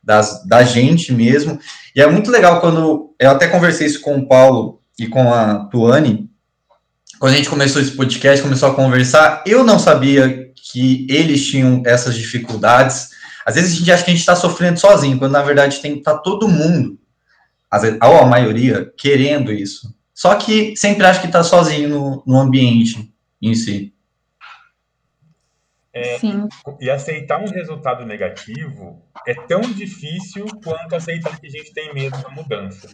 das, 0.00 0.46
da 0.46 0.62
gente 0.62 1.12
mesmo. 1.12 1.58
E 1.96 2.00
é 2.00 2.06
muito 2.06 2.30
legal 2.30 2.60
quando. 2.60 3.12
Eu 3.18 3.30
até 3.30 3.48
conversei 3.48 3.88
isso 3.88 4.00
com 4.00 4.18
o 4.18 4.28
Paulo 4.28 4.80
e 4.96 5.08
com 5.08 5.34
a 5.34 5.64
Tuane. 5.64 6.30
Quando 7.18 7.32
a 7.32 7.36
gente 7.36 7.48
começou 7.48 7.82
esse 7.82 7.90
podcast, 7.92 8.40
começou 8.40 8.68
a 8.68 8.74
conversar, 8.74 9.42
eu 9.46 9.64
não 9.64 9.80
sabia 9.80 10.52
que 10.54 11.06
eles 11.10 11.44
tinham 11.44 11.82
essas 11.84 12.14
dificuldades. 12.14 13.10
Às 13.44 13.56
vezes 13.56 13.72
a 13.72 13.76
gente 13.78 13.90
acha 13.90 14.04
que 14.04 14.10
a 14.10 14.14
gente 14.14 14.20
está 14.20 14.36
sofrendo 14.36 14.78
sozinho, 14.78 15.18
quando 15.18 15.32
na 15.32 15.42
verdade 15.42 15.80
tem 15.80 16.00
tá 16.00 16.16
todo 16.16 16.48
mundo, 16.48 16.98
vezes, 17.80 17.98
ou 18.00 18.18
a 18.18 18.26
maioria, 18.26 18.92
querendo 18.96 19.52
isso. 19.52 19.92
Só 20.14 20.36
que 20.36 20.76
sempre 20.76 21.04
acha 21.04 21.20
que 21.20 21.26
está 21.26 21.42
sozinho 21.42 21.88
no, 21.88 22.22
no 22.26 22.38
ambiente 22.38 23.12
em 23.42 23.54
si. 23.54 23.93
É. 25.94 26.16
E 26.80 26.90
aceitar 26.90 27.40
um 27.40 27.48
resultado 27.48 28.04
negativo 28.04 29.00
é 29.26 29.32
tão 29.32 29.60
difícil 29.60 30.44
quanto 30.64 30.96
aceitar 30.96 31.38
que 31.40 31.46
a 31.46 31.50
gente 31.50 31.72
tem 31.72 31.94
medo 31.94 32.20
da 32.20 32.30
mudança. 32.30 32.88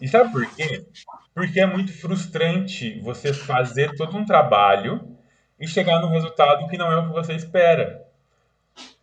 E 0.00 0.06
sabe 0.06 0.30
por 0.30 0.46
quê? 0.54 0.86
Porque 1.34 1.60
é 1.60 1.66
muito 1.66 1.92
frustrante 1.92 3.00
você 3.00 3.32
fazer 3.32 3.96
todo 3.96 4.16
um 4.16 4.24
trabalho 4.24 5.16
e 5.58 5.66
chegar 5.66 6.00
no 6.00 6.08
resultado 6.08 6.68
que 6.68 6.76
não 6.78 6.92
é 6.92 6.98
o 6.98 7.08
que 7.08 7.12
você 7.12 7.34
espera. 7.34 8.06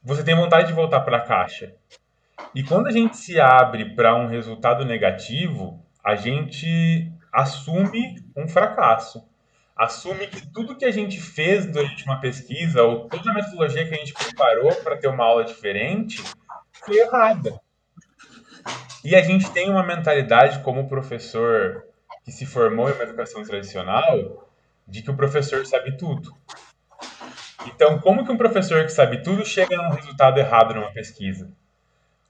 Você 0.03 0.23
tem 0.23 0.35
vontade 0.35 0.67
de 0.67 0.73
voltar 0.73 1.01
para 1.01 1.17
a 1.17 1.21
caixa. 1.21 1.73
E 2.53 2.63
quando 2.63 2.87
a 2.87 2.91
gente 2.91 3.17
se 3.17 3.39
abre 3.39 3.95
para 3.95 4.15
um 4.15 4.27
resultado 4.27 4.85
negativo, 4.85 5.83
a 6.03 6.15
gente 6.15 7.11
assume 7.33 8.23
um 8.37 8.47
fracasso. 8.47 9.27
Assume 9.75 10.27
que 10.27 10.47
tudo 10.53 10.77
que 10.77 10.85
a 10.85 10.91
gente 10.91 11.19
fez 11.19 11.65
durante 11.65 12.05
uma 12.05 12.21
pesquisa 12.21 12.81
ou 12.81 13.09
toda 13.09 13.29
a 13.29 13.33
metodologia 13.33 13.85
que 13.85 13.93
a 13.93 13.97
gente 13.97 14.13
preparou 14.13 14.73
para 14.75 14.95
ter 14.95 15.09
uma 15.09 15.25
aula 15.25 15.43
diferente 15.43 16.23
foi 16.85 16.97
errada. 16.97 17.59
E 19.03 19.15
a 19.15 19.21
gente 19.21 19.51
tem 19.51 19.69
uma 19.69 19.85
mentalidade 19.85 20.63
como 20.63 20.87
professor 20.87 21.83
que 22.23 22.31
se 22.31 22.45
formou 22.45 22.89
em 22.89 22.93
uma 22.93 23.03
educação 23.03 23.43
tradicional 23.43 24.49
de 24.87 25.01
que 25.01 25.11
o 25.11 25.15
professor 25.15 25.65
sabe 25.65 25.97
tudo. 25.97 26.33
Então, 27.67 27.99
como 27.99 28.25
que 28.25 28.31
um 28.31 28.37
professor 28.37 28.83
que 28.83 28.91
sabe 28.91 29.23
tudo 29.23 29.45
chega 29.45 29.75
num 29.75 29.89
resultado 29.89 30.39
errado 30.39 30.73
numa 30.73 30.91
pesquisa? 30.91 31.51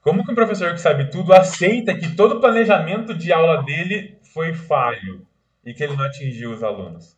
Como 0.00 0.24
que 0.24 0.32
um 0.32 0.34
professor 0.34 0.72
que 0.72 0.80
sabe 0.80 1.10
tudo 1.10 1.32
aceita 1.32 1.94
que 1.94 2.14
todo 2.14 2.36
o 2.36 2.40
planejamento 2.40 3.14
de 3.14 3.32
aula 3.32 3.62
dele 3.62 4.18
foi 4.34 4.52
falho 4.52 5.26
e 5.64 5.72
que 5.72 5.82
ele 5.82 5.96
não 5.96 6.04
atingiu 6.04 6.50
os 6.50 6.62
alunos? 6.62 7.15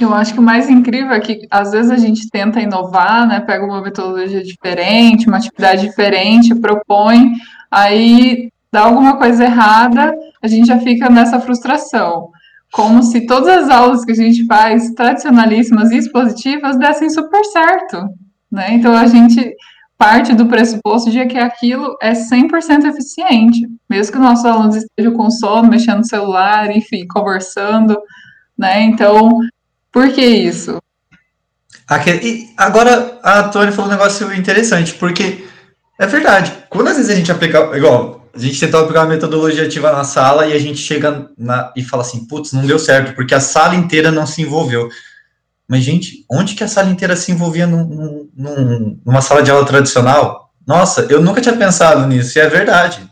Eu 0.00 0.14
acho 0.14 0.32
que 0.32 0.40
o 0.40 0.42
mais 0.42 0.68
incrível 0.68 1.12
é 1.12 1.20
que 1.20 1.46
às 1.50 1.72
vezes 1.72 1.90
a 1.90 1.96
gente 1.96 2.28
tenta 2.30 2.60
inovar, 2.60 3.26
né? 3.26 3.40
Pega 3.40 3.64
uma 3.64 3.82
metodologia 3.82 4.42
diferente, 4.42 5.26
uma 5.26 5.36
atividade 5.36 5.86
diferente, 5.86 6.54
propõe, 6.54 7.34
aí 7.70 8.50
dá 8.72 8.84
alguma 8.84 9.16
coisa 9.16 9.44
errada, 9.44 10.14
a 10.42 10.46
gente 10.46 10.66
já 10.66 10.78
fica 10.78 11.10
nessa 11.10 11.40
frustração. 11.40 12.30
Como 12.72 13.02
se 13.02 13.26
todas 13.26 13.64
as 13.64 13.70
aulas 13.70 14.04
que 14.04 14.12
a 14.12 14.14
gente 14.14 14.46
faz, 14.46 14.92
tradicionalíssimas 14.94 15.90
e 15.90 15.98
expositivas, 15.98 16.78
dessem 16.78 17.10
super 17.10 17.44
certo. 17.44 18.08
Né? 18.50 18.74
Então 18.74 18.96
a 18.96 19.06
gente 19.06 19.54
parte 19.98 20.32
do 20.34 20.46
pressuposto 20.46 21.10
de 21.10 21.26
que 21.26 21.36
aquilo 21.36 21.94
é 22.00 22.12
100% 22.12 22.86
eficiente, 22.86 23.68
mesmo 23.88 24.12
que 24.14 24.18
nossos 24.18 24.46
alunos 24.46 24.76
estejam 24.76 25.12
com 25.12 25.30
sono, 25.30 25.68
mexendo 25.68 25.98
no 25.98 26.06
celular, 26.06 26.74
enfim, 26.74 27.06
conversando, 27.06 27.94
né? 28.56 28.82
Então, 28.82 29.40
por 29.92 30.12
que 30.12 30.24
isso? 30.24 30.80
E 32.22 32.52
agora 32.56 33.18
a 33.22 33.44
Tony 33.44 33.72
falou 33.72 33.90
um 33.90 33.92
negócio 33.92 34.32
interessante, 34.32 34.94
porque 34.94 35.44
é 35.98 36.06
verdade. 36.06 36.52
Quando 36.68 36.88
às 36.88 36.96
vezes 36.96 37.10
a 37.10 37.16
gente 37.16 37.32
aplica, 37.32 37.76
igual, 37.76 38.28
a 38.32 38.38
gente 38.38 38.60
tentou 38.60 38.80
aplicar 38.80 39.00
uma 39.00 39.08
metodologia 39.08 39.64
ativa 39.66 39.92
na 39.92 40.04
sala 40.04 40.46
e 40.46 40.52
a 40.52 40.58
gente 40.58 40.78
chega 40.78 41.28
na, 41.36 41.72
e 41.76 41.82
fala 41.82 42.02
assim, 42.02 42.26
putz, 42.26 42.52
não 42.52 42.64
deu 42.64 42.78
certo, 42.78 43.14
porque 43.14 43.34
a 43.34 43.40
sala 43.40 43.74
inteira 43.74 44.12
não 44.12 44.24
se 44.24 44.42
envolveu. 44.42 44.88
Mas, 45.68 45.84
gente, 45.84 46.24
onde 46.30 46.54
que 46.54 46.64
a 46.64 46.68
sala 46.68 46.90
inteira 46.90 47.16
se 47.16 47.32
envolvia 47.32 47.66
num, 47.66 48.28
num, 48.36 49.00
numa 49.04 49.20
sala 49.20 49.42
de 49.42 49.50
aula 49.50 49.66
tradicional? 49.66 50.52
Nossa, 50.66 51.02
eu 51.10 51.20
nunca 51.20 51.40
tinha 51.40 51.56
pensado 51.56 52.06
nisso, 52.06 52.38
e 52.38 52.40
é 52.40 52.48
verdade. 52.48 53.08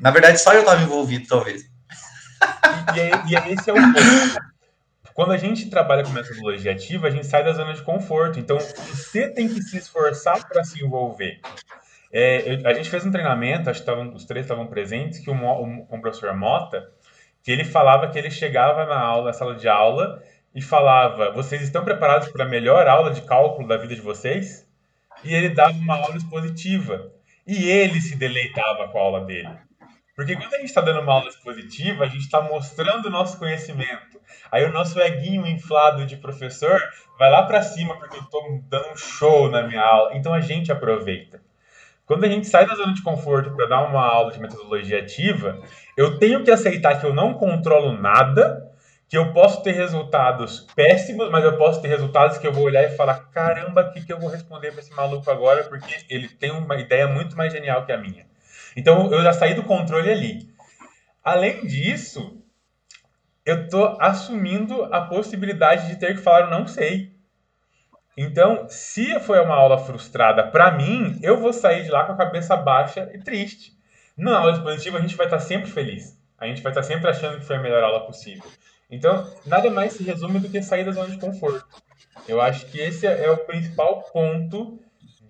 Na 0.00 0.10
verdade, 0.10 0.40
só 0.40 0.52
eu 0.52 0.60
estava 0.60 0.82
envolvido, 0.82 1.26
talvez. 1.28 1.62
E, 2.94 3.30
e, 3.30 3.34
e 3.34 3.52
esse 3.52 3.68
é 3.68 3.72
o 3.72 3.76
ponto. 3.76 4.50
Quando 5.14 5.32
a 5.32 5.36
gente 5.36 5.68
trabalha 5.68 6.02
com 6.02 6.10
metodologia 6.10 6.72
ativa, 6.72 7.08
a 7.08 7.10
gente 7.10 7.26
sai 7.26 7.44
da 7.44 7.52
zona 7.52 7.74
de 7.74 7.82
conforto. 7.82 8.38
Então, 8.38 8.58
você 8.58 9.28
tem 9.28 9.48
que 9.48 9.62
se 9.62 9.78
esforçar 9.78 10.46
para 10.48 10.64
se 10.64 10.84
envolver. 10.84 11.40
É, 12.12 12.54
eu, 12.54 12.66
a 12.66 12.72
gente 12.74 12.90
fez 12.90 13.04
um 13.04 13.10
treinamento, 13.10 13.70
acho 13.70 13.80
que 13.80 13.86
tavam, 13.86 14.14
os 14.14 14.24
três 14.24 14.44
estavam 14.44 14.66
presentes, 14.66 15.18
que 15.18 15.30
o, 15.30 15.34
o 15.34 16.00
professor 16.00 16.34
Mota, 16.36 16.90
que 17.42 17.50
ele 17.50 17.64
falava 17.64 18.08
que 18.08 18.18
ele 18.18 18.30
chegava 18.30 18.84
na 18.84 18.98
aula, 18.98 19.26
na 19.26 19.32
sala 19.32 19.54
de 19.54 19.68
aula, 19.68 20.22
e 20.54 20.60
falava: 20.60 21.30
Vocês 21.32 21.62
estão 21.62 21.84
preparados 21.84 22.28
para 22.28 22.44
a 22.44 22.48
melhor 22.48 22.86
aula 22.88 23.10
de 23.12 23.22
cálculo 23.22 23.68
da 23.68 23.76
vida 23.76 23.94
de 23.94 24.00
vocês? 24.00 24.68
E 25.22 25.34
ele 25.34 25.50
dava 25.50 25.72
uma 25.72 25.96
aula 25.96 26.16
expositiva. 26.16 27.12
E 27.46 27.68
ele 27.68 28.00
se 28.00 28.16
deleitava 28.16 28.88
com 28.88 28.98
a 28.98 29.02
aula 29.02 29.24
dele. 29.24 29.50
Porque 30.20 30.36
quando 30.36 30.52
a 30.52 30.58
gente 30.58 30.68
está 30.68 30.82
dando 30.82 31.00
uma 31.00 31.14
aula 31.14 31.30
expositiva, 31.30 32.04
a 32.04 32.06
gente 32.06 32.24
está 32.24 32.42
mostrando 32.42 33.06
o 33.06 33.10
nosso 33.10 33.38
conhecimento. 33.38 34.20
Aí 34.52 34.62
o 34.66 34.70
nosso 34.70 35.00
eguinho 35.00 35.46
inflado 35.46 36.04
de 36.04 36.14
professor 36.14 36.78
vai 37.18 37.30
lá 37.30 37.44
para 37.44 37.62
cima 37.62 37.96
porque 37.96 38.18
eu 38.18 38.22
estou 38.24 38.42
dando 38.68 38.90
um 38.90 38.96
show 38.98 39.50
na 39.50 39.62
minha 39.62 39.80
aula. 39.80 40.14
Então 40.14 40.34
a 40.34 40.42
gente 40.42 40.70
aproveita. 40.70 41.40
Quando 42.04 42.24
a 42.24 42.28
gente 42.28 42.46
sai 42.46 42.66
da 42.66 42.74
zona 42.74 42.92
de 42.92 43.00
conforto 43.02 43.50
para 43.56 43.64
dar 43.64 43.88
uma 43.88 44.06
aula 44.06 44.30
de 44.30 44.38
metodologia 44.38 44.98
ativa, 44.98 45.58
eu 45.96 46.18
tenho 46.18 46.44
que 46.44 46.50
aceitar 46.50 47.00
que 47.00 47.06
eu 47.06 47.14
não 47.14 47.32
controlo 47.32 47.94
nada 47.98 48.70
que 49.08 49.16
eu 49.16 49.32
posso 49.32 49.62
ter 49.62 49.72
resultados 49.72 50.66
péssimos, 50.76 51.30
mas 51.30 51.42
eu 51.44 51.56
posso 51.56 51.80
ter 51.80 51.88
resultados 51.88 52.36
que 52.36 52.46
eu 52.46 52.52
vou 52.52 52.64
olhar 52.64 52.84
e 52.84 52.94
falar: 52.94 53.30
caramba, 53.32 53.88
o 53.88 53.92
que, 53.94 54.04
que 54.04 54.12
eu 54.12 54.20
vou 54.20 54.28
responder 54.28 54.70
para 54.70 54.80
esse 54.80 54.94
maluco 54.94 55.30
agora? 55.30 55.64
Porque 55.64 56.04
ele 56.10 56.28
tem 56.28 56.50
uma 56.50 56.76
ideia 56.76 57.08
muito 57.08 57.34
mais 57.38 57.50
genial 57.50 57.86
que 57.86 57.92
a 57.92 57.96
minha. 57.96 58.29
Então 58.76 59.12
eu 59.12 59.22
já 59.22 59.32
saí 59.32 59.54
do 59.54 59.64
controle 59.64 60.10
ali. 60.10 60.50
Além 61.22 61.66
disso, 61.66 62.42
eu 63.44 63.64
estou 63.64 63.96
assumindo 64.00 64.84
a 64.84 65.02
possibilidade 65.02 65.88
de 65.88 65.96
ter 65.96 66.14
que 66.14 66.22
falar: 66.22 66.48
não 66.48 66.66
sei. 66.66 67.10
Então, 68.16 68.66
se 68.68 69.18
foi 69.20 69.40
uma 69.40 69.54
aula 69.54 69.78
frustrada 69.78 70.46
para 70.46 70.72
mim, 70.72 71.18
eu 71.22 71.38
vou 71.38 71.52
sair 71.52 71.84
de 71.84 71.90
lá 71.90 72.04
com 72.04 72.12
a 72.12 72.16
cabeça 72.16 72.56
baixa 72.56 73.08
e 73.14 73.18
triste. 73.18 73.72
Na 74.16 74.38
aula 74.38 74.52
expositiva, 74.52 74.98
a 74.98 75.00
gente 75.00 75.16
vai 75.16 75.26
estar 75.26 75.38
sempre 75.38 75.70
feliz. 75.70 76.18
A 76.38 76.46
gente 76.46 76.60
vai 76.60 76.70
estar 76.70 76.82
sempre 76.82 77.08
achando 77.08 77.38
que 77.38 77.46
foi 77.46 77.56
a 77.56 77.60
melhor 77.60 77.82
aula 77.82 78.04
possível. 78.04 78.44
Então, 78.90 79.32
nada 79.46 79.70
mais 79.70 79.92
se 79.92 80.02
resume 80.02 80.40
do 80.40 80.48
que 80.48 80.62
sair 80.62 80.84
da 80.84 80.92
zona 80.92 81.10
de 81.10 81.18
conforto. 81.18 81.64
Eu 82.28 82.40
acho 82.40 82.66
que 82.66 82.78
esse 82.78 83.06
é 83.06 83.30
o 83.30 83.38
principal 83.38 84.02
ponto 84.12 84.78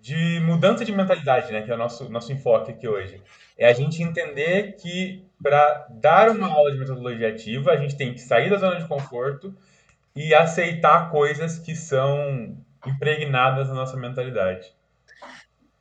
de 0.00 0.40
mudança 0.40 0.84
de 0.84 0.92
mentalidade, 0.92 1.52
né, 1.52 1.62
que 1.62 1.70
é 1.70 1.74
o 1.74 1.78
nosso, 1.78 2.08
nosso 2.08 2.32
enfoque 2.32 2.72
aqui 2.72 2.88
hoje. 2.88 3.20
É 3.58 3.68
a 3.68 3.72
gente 3.72 4.02
entender 4.02 4.76
que 4.80 5.22
para 5.42 5.86
dar 5.90 6.30
uma 6.30 6.48
aula 6.48 6.72
de 6.72 6.78
metodologia 6.78 7.28
ativa, 7.28 7.72
a 7.72 7.76
gente 7.76 7.96
tem 7.96 8.12
que 8.12 8.20
sair 8.20 8.48
da 8.50 8.56
zona 8.56 8.80
de 8.80 8.86
conforto 8.86 9.54
e 10.14 10.34
aceitar 10.34 11.10
coisas 11.10 11.58
que 11.58 11.76
são 11.76 12.56
impregnadas 12.86 13.68
na 13.68 13.74
nossa 13.74 13.96
mentalidade. 13.96 14.72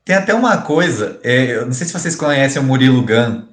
tem 0.03 0.15
até 0.15 0.33
uma 0.33 0.61
coisa, 0.61 1.19
é, 1.23 1.57
eu 1.57 1.65
não 1.65 1.73
sei 1.73 1.87
se 1.87 1.93
vocês 1.93 2.15
conhecem 2.15 2.61
o 2.61 2.65
Murilo 2.65 3.05
Gun, 3.05 3.47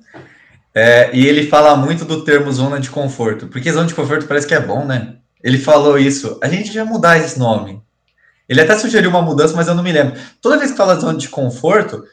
é, 0.74 1.10
e 1.14 1.26
ele 1.26 1.46
fala 1.48 1.76
muito 1.76 2.04
do 2.04 2.24
termo 2.24 2.52
zona 2.52 2.80
de 2.80 2.90
conforto, 2.90 3.46
porque 3.46 3.72
zona 3.72 3.86
de 3.86 3.94
conforto 3.94 4.26
parece 4.26 4.46
que 4.46 4.54
é 4.54 4.60
bom, 4.60 4.84
né? 4.84 5.16
Ele 5.42 5.58
falou 5.58 5.98
isso, 5.98 6.38
a 6.42 6.48
gente 6.48 6.72
já 6.72 6.84
mudar 6.84 7.18
esse 7.18 7.38
nome. 7.38 7.80
Ele 8.48 8.60
até 8.60 8.76
sugeriu 8.78 9.10
uma 9.10 9.22
mudança, 9.22 9.54
mas 9.56 9.68
eu 9.68 9.74
não 9.74 9.82
me 9.82 9.92
lembro. 9.92 10.18
Toda 10.40 10.58
vez 10.58 10.70
que 10.70 10.76
fala 10.76 10.98
zona 10.98 11.18
de 11.18 11.28
conforto, 11.28 12.04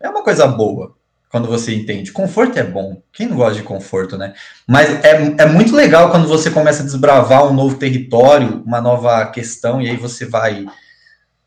é 0.00 0.08
uma 0.08 0.22
coisa 0.22 0.46
boa 0.46 0.94
quando 1.30 1.48
você 1.48 1.74
entende. 1.74 2.12
Conforto 2.12 2.58
é 2.58 2.62
bom. 2.62 3.02
Quem 3.12 3.26
não 3.26 3.36
gosta 3.36 3.56
de 3.56 3.62
conforto, 3.62 4.16
né? 4.16 4.34
Mas 4.68 4.88
é, 5.04 5.34
é 5.38 5.46
muito 5.46 5.74
legal 5.74 6.10
quando 6.10 6.28
você 6.28 6.50
começa 6.50 6.82
a 6.82 6.86
desbravar 6.86 7.44
um 7.46 7.52
novo 7.52 7.76
território, 7.76 8.62
uma 8.64 8.80
nova 8.80 9.26
questão, 9.26 9.82
e 9.82 9.90
aí 9.90 9.96
você 9.96 10.26
vai 10.26 10.64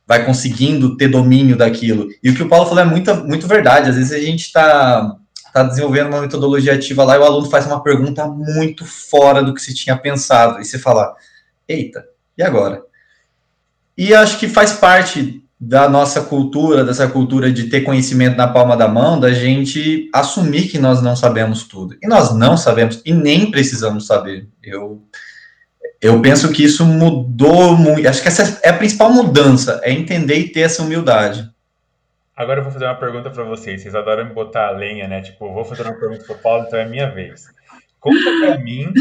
vai 0.07 0.25
conseguindo 0.25 0.95
ter 0.95 1.09
domínio 1.09 1.57
daquilo. 1.57 2.07
E 2.23 2.29
o 2.29 2.35
que 2.35 2.41
o 2.41 2.47
Paulo 2.47 2.65
falou 2.65 2.81
é 2.81 2.85
muito, 2.85 3.47
verdade. 3.47 3.89
Às 3.89 3.95
vezes 3.97 4.13
a 4.13 4.19
gente 4.19 4.45
está 4.45 5.17
tá 5.53 5.63
desenvolvendo 5.63 6.07
uma 6.07 6.21
metodologia 6.21 6.73
ativa 6.73 7.03
lá 7.03 7.15
e 7.15 7.19
o 7.19 7.25
aluno 7.25 7.49
faz 7.49 7.65
uma 7.65 7.83
pergunta 7.83 8.25
muito 8.25 8.85
fora 8.85 9.43
do 9.43 9.53
que 9.53 9.61
se 9.61 9.75
tinha 9.75 9.97
pensado. 9.97 10.61
E 10.61 10.65
você 10.65 10.79
fala, 10.79 11.13
eita, 11.67 12.05
e 12.37 12.43
agora? 12.43 12.86
E 13.97 14.13
acho 14.13 14.37
que 14.37 14.47
faz 14.47 14.73
parte 14.73 15.43
da 15.59 15.89
nossa 15.89 16.21
cultura, 16.21 16.83
dessa 16.83 17.07
cultura 17.07 17.51
de 17.51 17.63
ter 17.63 17.81
conhecimento 17.81 18.37
na 18.37 18.47
palma 18.47 18.77
da 18.77 18.87
mão, 18.87 19.19
da 19.19 19.33
gente 19.33 20.07
assumir 20.13 20.67
que 20.67 20.77
nós 20.77 21.01
não 21.01 21.15
sabemos 21.15 21.63
tudo. 21.63 21.97
E 22.01 22.07
nós 22.07 22.35
não 22.35 22.55
sabemos, 22.55 23.01
e 23.03 23.11
nem 23.11 23.49
precisamos 23.49 24.05
saber. 24.05 24.47
Eu, 24.61 25.01
eu 25.99 26.21
penso 26.21 26.51
que 26.51 26.63
isso 26.63 26.85
mudou 26.85 27.75
muito. 27.75 28.07
Acho 28.07 28.21
que 28.21 28.27
essa 28.27 28.59
é 28.63 28.69
a 28.69 28.77
principal 28.77 29.11
mudança, 29.11 29.81
é 29.83 29.91
entender 29.91 30.35
e 30.35 30.49
ter 30.49 30.61
essa 30.61 30.83
humildade. 30.83 31.49
Agora 32.35 32.59
eu 32.59 32.63
vou 32.63 32.71
fazer 32.71 32.85
uma 32.85 32.93
pergunta 32.93 33.31
para 33.31 33.43
vocês. 33.43 33.81
Vocês 33.81 33.95
adoram 33.95 34.25
me 34.25 34.33
botar 34.33 34.67
a 34.67 34.71
lenha, 34.71 35.07
né? 35.07 35.21
Tipo, 35.21 35.51
vou 35.51 35.65
fazer 35.65 35.81
uma 35.81 35.95
pergunta 35.95 36.23
para 36.23 36.35
o 36.35 36.39
Paulo, 36.39 36.65
então 36.67 36.77
é 36.77 36.87
minha 36.87 37.09
vez. 37.09 37.45
Conta 37.99 38.29
para 38.41 38.59
mim 38.59 38.93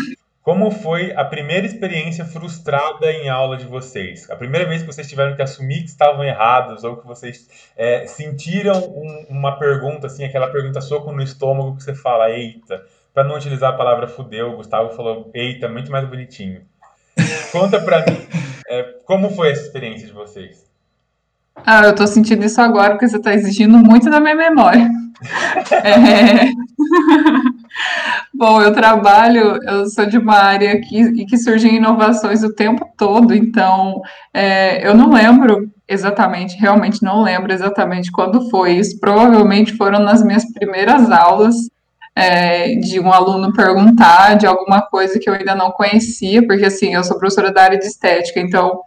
como 0.47 0.71
foi 0.71 1.13
a 1.17 1.25
primeira 1.25 1.67
experiência 1.67 2.25
frustrada 2.25 3.11
em 3.11 3.29
aula 3.29 3.57
de 3.57 3.67
vocês? 3.67 4.31
A 4.31 4.37
primeira 4.37 4.65
vez 4.65 4.81
que 4.81 4.87
vocês 4.87 5.09
tiveram 5.09 5.35
que 5.35 5.43
assumir 5.43 5.81
que 5.81 5.89
estavam 5.89 6.23
errados 6.23 6.85
ou 6.85 6.99
que 6.99 7.05
vocês 7.05 7.49
é, 7.77 8.07
sentiram 8.07 8.79
um, 8.79 9.27
uma 9.29 9.59
pergunta, 9.59 10.07
assim, 10.07 10.25
aquela 10.25 10.47
pergunta 10.47 10.81
soco 10.81 11.11
no 11.11 11.21
estômago 11.21 11.75
que 11.75 11.83
você 11.83 11.97
fala, 11.97 12.31
eita, 12.31 12.87
para 13.13 13.25
não 13.25 13.35
utilizar 13.35 13.75
a 13.75 13.77
palavra 13.77 14.07
fudeu, 14.07 14.53
o 14.53 14.57
Gustavo 14.59 14.91
falou, 14.91 15.33
eita, 15.35 15.69
muito 15.69 15.91
mais 15.91 16.09
bonitinho. 16.09 16.63
Conta 17.51 17.81
para 17.81 18.07
mim, 18.07 18.17
é, 18.69 18.85
como 19.05 19.31
foi 19.31 19.51
essa 19.51 19.63
experiência 19.63 20.07
de 20.07 20.13
vocês? 20.13 20.65
Ah, 21.65 21.85
eu 21.85 21.95
tô 21.95 22.07
sentindo 22.07 22.45
isso 22.45 22.61
agora 22.61 22.91
porque 22.91 23.09
você 23.09 23.19
tá 23.19 23.35
exigindo 23.35 23.79
muito 23.79 24.11
da 24.11 24.21
minha 24.21 24.35
memória. 24.35 24.89
é... 25.85 26.51
Bom, 28.35 28.61
eu 28.61 28.73
trabalho, 28.73 29.59
eu 29.63 29.87
sou 29.89 30.07
de 30.07 30.19
uma 30.19 30.37
área 30.37 30.81
que, 30.81 31.25
que 31.25 31.39
surgem 31.39 31.77
inovações 31.77 32.43
o 32.43 32.55
tempo 32.55 32.87
todo, 32.97 33.35
então 33.35 34.01
é, 34.33 34.87
eu 34.87 34.95
não 34.95 35.11
lembro 35.11 35.71
exatamente, 35.89 36.57
realmente 36.57 37.03
não 37.03 37.23
lembro 37.23 37.53
exatamente 37.53 38.11
quando 38.13 38.49
foi 38.51 38.75
isso. 38.75 38.99
Provavelmente 39.01 39.77
foram 39.77 40.01
nas 40.01 40.23
minhas 40.23 40.45
primeiras 40.53 41.11
aulas 41.11 41.55
é, 42.15 42.75
de 42.77 42.99
um 43.01 43.13
aluno 43.13 43.53
perguntar 43.53 44.37
de 44.37 44.47
alguma 44.47 44.83
coisa 44.83 45.19
que 45.19 45.29
eu 45.29 45.35
ainda 45.35 45.55
não 45.55 45.71
conhecia, 45.71 46.47
porque 46.47 46.67
assim, 46.67 46.95
eu 46.95 47.05
sou 47.05 47.19
professora 47.19 47.53
da 47.53 47.63
área 47.63 47.79
de 47.79 47.87
estética, 47.87 48.41
então 48.41 48.81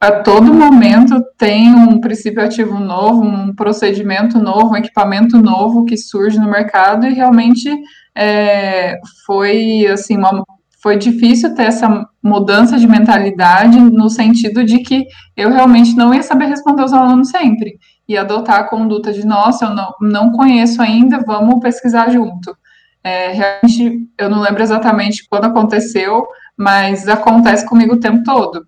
a 0.00 0.12
todo 0.22 0.54
momento 0.54 1.20
tem 1.36 1.74
um 1.74 2.00
princípio 2.00 2.42
ativo 2.42 2.78
novo, 2.78 3.22
um 3.22 3.52
procedimento 3.52 4.38
novo, 4.38 4.70
um 4.70 4.76
equipamento 4.76 5.36
novo 5.38 5.84
que 5.84 5.96
surge 5.96 6.38
no 6.38 6.48
mercado 6.48 7.04
e 7.04 7.14
realmente 7.14 7.68
é, 8.14 8.96
foi 9.26 9.86
assim 9.88 10.16
uma, 10.16 10.44
foi 10.80 10.96
difícil 10.96 11.52
ter 11.52 11.64
essa 11.64 12.06
mudança 12.22 12.78
de 12.78 12.86
mentalidade 12.86 13.80
no 13.80 14.08
sentido 14.08 14.62
de 14.62 14.78
que 14.78 15.04
eu 15.36 15.50
realmente 15.50 15.96
não 15.96 16.14
ia 16.14 16.22
saber 16.22 16.46
responder 16.46 16.84
os 16.84 16.92
alunos 16.92 17.30
sempre 17.30 17.76
e 18.08 18.16
adotar 18.16 18.60
a 18.60 18.68
conduta 18.68 19.12
de 19.12 19.26
nossa, 19.26 19.64
eu 19.64 19.74
não, 19.74 19.92
não 20.00 20.32
conheço 20.32 20.80
ainda, 20.80 21.24
vamos 21.26 21.58
pesquisar 21.60 22.08
junto. 22.10 22.56
É, 23.02 23.32
realmente 23.32 24.08
eu 24.16 24.30
não 24.30 24.40
lembro 24.40 24.62
exatamente 24.62 25.26
quando 25.28 25.46
aconteceu, 25.46 26.24
mas 26.56 27.08
acontece 27.08 27.66
comigo 27.66 27.94
o 27.94 28.00
tempo 28.00 28.22
todo 28.22 28.64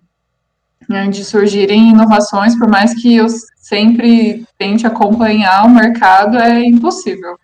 né, 0.91 1.07
de 1.07 1.23
surgirem 1.23 1.89
inovações, 1.89 2.57
por 2.57 2.67
mais 2.67 2.93
que 2.93 3.15
eu 3.15 3.27
sempre 3.55 4.45
tente 4.57 4.85
acompanhar 4.85 5.65
o 5.65 5.69
mercado, 5.69 6.37
é 6.37 6.63
impossível. 6.63 7.37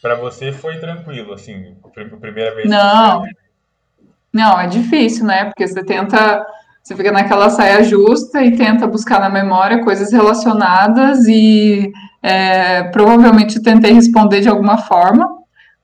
Para 0.00 0.14
você 0.14 0.52
foi 0.52 0.78
tranquilo, 0.78 1.32
assim, 1.32 1.76
a 1.84 2.16
primeira 2.16 2.54
vez? 2.54 2.68
Não, 2.68 3.22
que... 3.22 3.30
não, 4.32 4.58
é 4.58 4.66
difícil, 4.66 5.26
né? 5.26 5.46
Porque 5.46 5.66
você 5.66 5.84
tenta, 5.84 6.46
você 6.82 6.96
fica 6.96 7.12
naquela 7.12 7.50
saia 7.50 7.82
justa 7.82 8.42
e 8.42 8.56
tenta 8.56 8.86
buscar 8.86 9.20
na 9.20 9.28
memória 9.28 9.84
coisas 9.84 10.12
relacionadas 10.12 11.26
e 11.26 11.92
é, 12.22 12.84
provavelmente 12.84 13.62
tentei 13.62 13.92
responder 13.92 14.40
de 14.40 14.48
alguma 14.48 14.78
forma, 14.78 15.28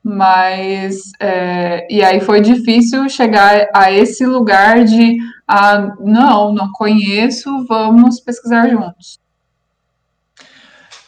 mas 0.03 1.12
é, 1.21 1.87
e 1.90 2.03
aí 2.03 2.21
foi 2.21 2.40
difícil 2.40 3.09
chegar 3.09 3.68
a 3.75 3.92
esse 3.92 4.27
lugar 4.27 4.85
de 4.85 5.18
ah, 5.54 5.94
não, 6.00 6.50
não 6.54 6.72
conheço, 6.72 7.66
vamos 7.68 8.18
pesquisar 8.20 8.70
juntos. 8.70 9.20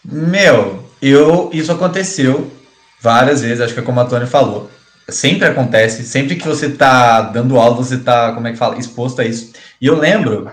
Meu, 0.05 0.85
eu 1.01 1.49
isso 1.51 1.73
aconteceu 1.73 2.53
várias 3.01 3.41
vezes, 3.41 3.63
acho 3.63 3.73
que 3.73 3.81
é 3.81 3.83
como 3.83 4.01
a 4.01 4.05
Tônia 4.05 4.27
falou. 4.27 4.71
Sempre 5.09 5.49
acontece, 5.49 6.05
sempre 6.05 6.37
que 6.37 6.47
você 6.47 6.67
está 6.67 7.23
dando 7.23 7.59
aula, 7.59 7.77
você 7.77 7.95
está, 7.95 8.33
como 8.35 8.47
é 8.47 8.53
que 8.53 8.59
fala, 8.59 8.79
exposto 8.79 9.23
a 9.23 9.25
isso. 9.25 9.51
E 9.81 9.87
eu 9.87 9.99
lembro 9.99 10.53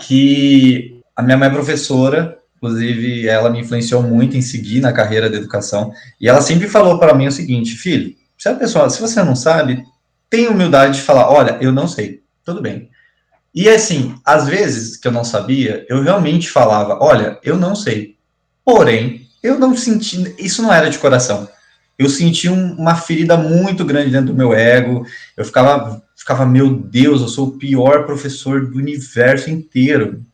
que 0.00 1.00
a 1.16 1.20
minha 1.20 1.36
mãe 1.36 1.48
é 1.48 1.52
professora, 1.52 2.38
inclusive 2.56 3.26
ela 3.26 3.50
me 3.50 3.58
influenciou 3.58 4.00
muito 4.00 4.36
em 4.36 4.42
seguir 4.42 4.80
na 4.80 4.92
carreira 4.92 5.28
de 5.28 5.38
educação, 5.38 5.92
e 6.20 6.28
ela 6.28 6.40
sempre 6.40 6.68
falou 6.68 7.00
para 7.00 7.14
mim 7.14 7.26
o 7.26 7.32
seguinte, 7.32 7.74
filho, 7.74 8.14
se 8.36 8.48
a 8.48 8.54
pessoa, 8.54 8.88
se 8.88 9.00
você 9.00 9.24
não 9.24 9.34
sabe, 9.34 9.84
tenha 10.30 10.52
humildade 10.52 10.98
de 10.98 11.02
falar, 11.02 11.28
olha, 11.28 11.58
eu 11.60 11.72
não 11.72 11.88
sei, 11.88 12.22
tudo 12.44 12.62
bem. 12.62 12.88
E 13.58 13.68
assim, 13.68 14.14
às 14.24 14.46
vezes 14.46 14.96
que 14.96 15.08
eu 15.08 15.10
não 15.10 15.24
sabia, 15.24 15.84
eu 15.88 16.00
realmente 16.00 16.48
falava, 16.48 16.96
olha, 17.02 17.40
eu 17.42 17.56
não 17.56 17.74
sei. 17.74 18.14
Porém, 18.64 19.26
eu 19.42 19.58
não 19.58 19.76
senti, 19.76 20.32
isso 20.38 20.62
não 20.62 20.72
era 20.72 20.88
de 20.88 20.96
coração. 20.96 21.48
Eu 21.98 22.08
senti 22.08 22.48
um, 22.48 22.74
uma 22.74 22.94
ferida 22.94 23.36
muito 23.36 23.84
grande 23.84 24.12
dentro 24.12 24.28
do 24.28 24.38
meu 24.38 24.54
ego. 24.54 25.04
Eu 25.36 25.44
ficava, 25.44 26.00
ficava, 26.16 26.46
meu 26.46 26.72
Deus, 26.72 27.20
eu 27.20 27.26
sou 27.26 27.48
o 27.48 27.58
pior 27.58 28.06
professor 28.06 28.64
do 28.64 28.78
universo 28.78 29.50
inteiro. 29.50 30.24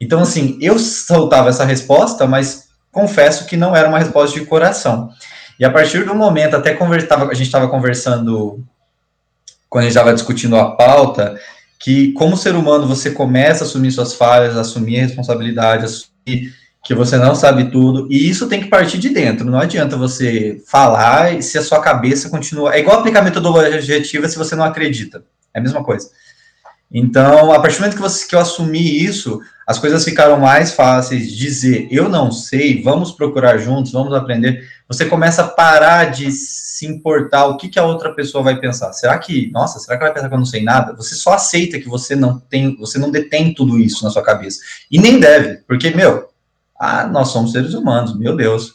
Então, 0.00 0.18
assim, 0.18 0.58
eu 0.60 0.76
soltava 0.76 1.50
essa 1.50 1.64
resposta, 1.64 2.26
mas 2.26 2.70
confesso 2.90 3.46
que 3.46 3.56
não 3.56 3.76
era 3.76 3.88
uma 3.88 4.00
resposta 4.00 4.36
de 4.36 4.46
coração. 4.46 5.10
E 5.60 5.64
a 5.64 5.70
partir 5.70 6.04
do 6.04 6.12
momento, 6.16 6.56
até 6.56 6.74
conversava, 6.74 7.30
a 7.30 7.34
gente 7.34 7.46
estava 7.46 7.68
conversando, 7.68 8.64
quando 9.70 9.82
a 9.82 9.86
gente 9.86 9.96
estava 9.96 10.12
discutindo 10.12 10.56
a 10.56 10.72
pauta, 10.72 11.40
que 11.78 12.12
como 12.12 12.36
ser 12.36 12.54
humano 12.54 12.86
você 12.86 13.10
começa 13.10 13.64
a 13.64 13.66
assumir 13.66 13.92
suas 13.92 14.14
falhas, 14.14 14.56
assumir 14.56 14.98
a 14.98 15.02
responsabilidade, 15.02 15.84
assumir 15.84 16.52
que 16.84 16.94
você 16.94 17.16
não 17.16 17.34
sabe 17.34 17.70
tudo, 17.70 18.06
e 18.10 18.28
isso 18.28 18.46
tem 18.46 18.60
que 18.60 18.68
partir 18.68 18.98
de 18.98 19.08
dentro. 19.08 19.50
Não 19.50 19.58
adianta 19.58 19.96
você 19.96 20.62
falar 20.66 21.42
se 21.42 21.56
a 21.56 21.62
sua 21.62 21.80
cabeça 21.80 22.28
continua. 22.28 22.74
É 22.74 22.80
igual 22.80 22.98
aplicar 22.98 23.22
metodologia 23.22 23.76
objetiva 23.76 24.28
se 24.28 24.36
você 24.36 24.54
não 24.54 24.64
acredita. 24.64 25.24
É 25.54 25.60
a 25.60 25.62
mesma 25.62 25.82
coisa. 25.82 26.10
Então, 26.92 27.52
a 27.52 27.60
partir 27.60 27.76
do 27.76 27.80
momento 27.80 27.96
que, 27.96 28.02
você, 28.02 28.26
que 28.26 28.34
eu 28.34 28.40
assumi 28.40 29.04
isso, 29.04 29.40
as 29.66 29.78
coisas 29.78 30.04
ficaram 30.04 30.38
mais 30.38 30.72
fáceis. 30.72 31.32
Dizer, 31.32 31.88
eu 31.90 32.08
não 32.08 32.30
sei, 32.30 32.82
vamos 32.82 33.12
procurar 33.12 33.58
juntos, 33.58 33.92
vamos 33.92 34.12
aprender. 34.14 34.68
Você 34.86 35.04
começa 35.06 35.42
a 35.42 35.48
parar 35.48 36.10
de 36.10 36.30
se 36.30 36.86
importar 36.86 37.46
o 37.46 37.56
que, 37.56 37.68
que 37.68 37.78
a 37.78 37.84
outra 37.84 38.14
pessoa 38.14 38.44
vai 38.44 38.60
pensar. 38.60 38.92
Será 38.92 39.18
que, 39.18 39.50
nossa, 39.50 39.78
será 39.78 39.96
que 39.96 40.04
ela 40.04 40.10
vai 40.10 40.14
pensar 40.14 40.28
que 40.28 40.34
eu 40.34 40.38
não 40.38 40.46
sei 40.46 40.62
nada? 40.62 40.94
Você 40.94 41.14
só 41.14 41.32
aceita 41.32 41.80
que 41.80 41.88
você 41.88 42.14
não 42.14 42.38
tem, 42.38 42.76
você 42.76 42.98
não 42.98 43.10
detém 43.10 43.54
tudo 43.54 43.78
isso 43.78 44.04
na 44.04 44.10
sua 44.10 44.22
cabeça. 44.22 44.60
E 44.90 44.98
nem 44.98 45.18
deve, 45.18 45.62
porque, 45.66 45.90
meu, 45.90 46.28
ah, 46.78 47.06
nós 47.06 47.28
somos 47.28 47.52
seres 47.52 47.74
humanos, 47.74 48.16
meu 48.18 48.36
Deus. 48.36 48.72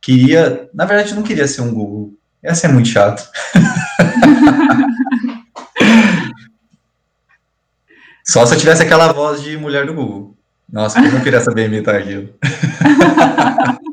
Queria, 0.00 0.68
na 0.72 0.84
verdade, 0.84 1.14
não 1.14 1.22
queria 1.22 1.46
ser 1.46 1.62
um 1.62 1.74
Google. 1.74 2.14
Ia 2.42 2.54
ser 2.54 2.68
muito 2.68 2.88
chato. 2.88 3.28
Só 8.26 8.44
se 8.44 8.54
eu 8.54 8.58
tivesse 8.58 8.82
aquela 8.82 9.12
voz 9.12 9.42
de 9.42 9.56
mulher 9.56 9.86
do 9.86 9.94
Google. 9.94 10.36
Nossa, 10.70 10.98
eu 10.98 11.12
não 11.12 11.20
queria 11.20 11.40
saber 11.40 11.66
imitar 11.66 11.94
aquilo. 11.94 12.34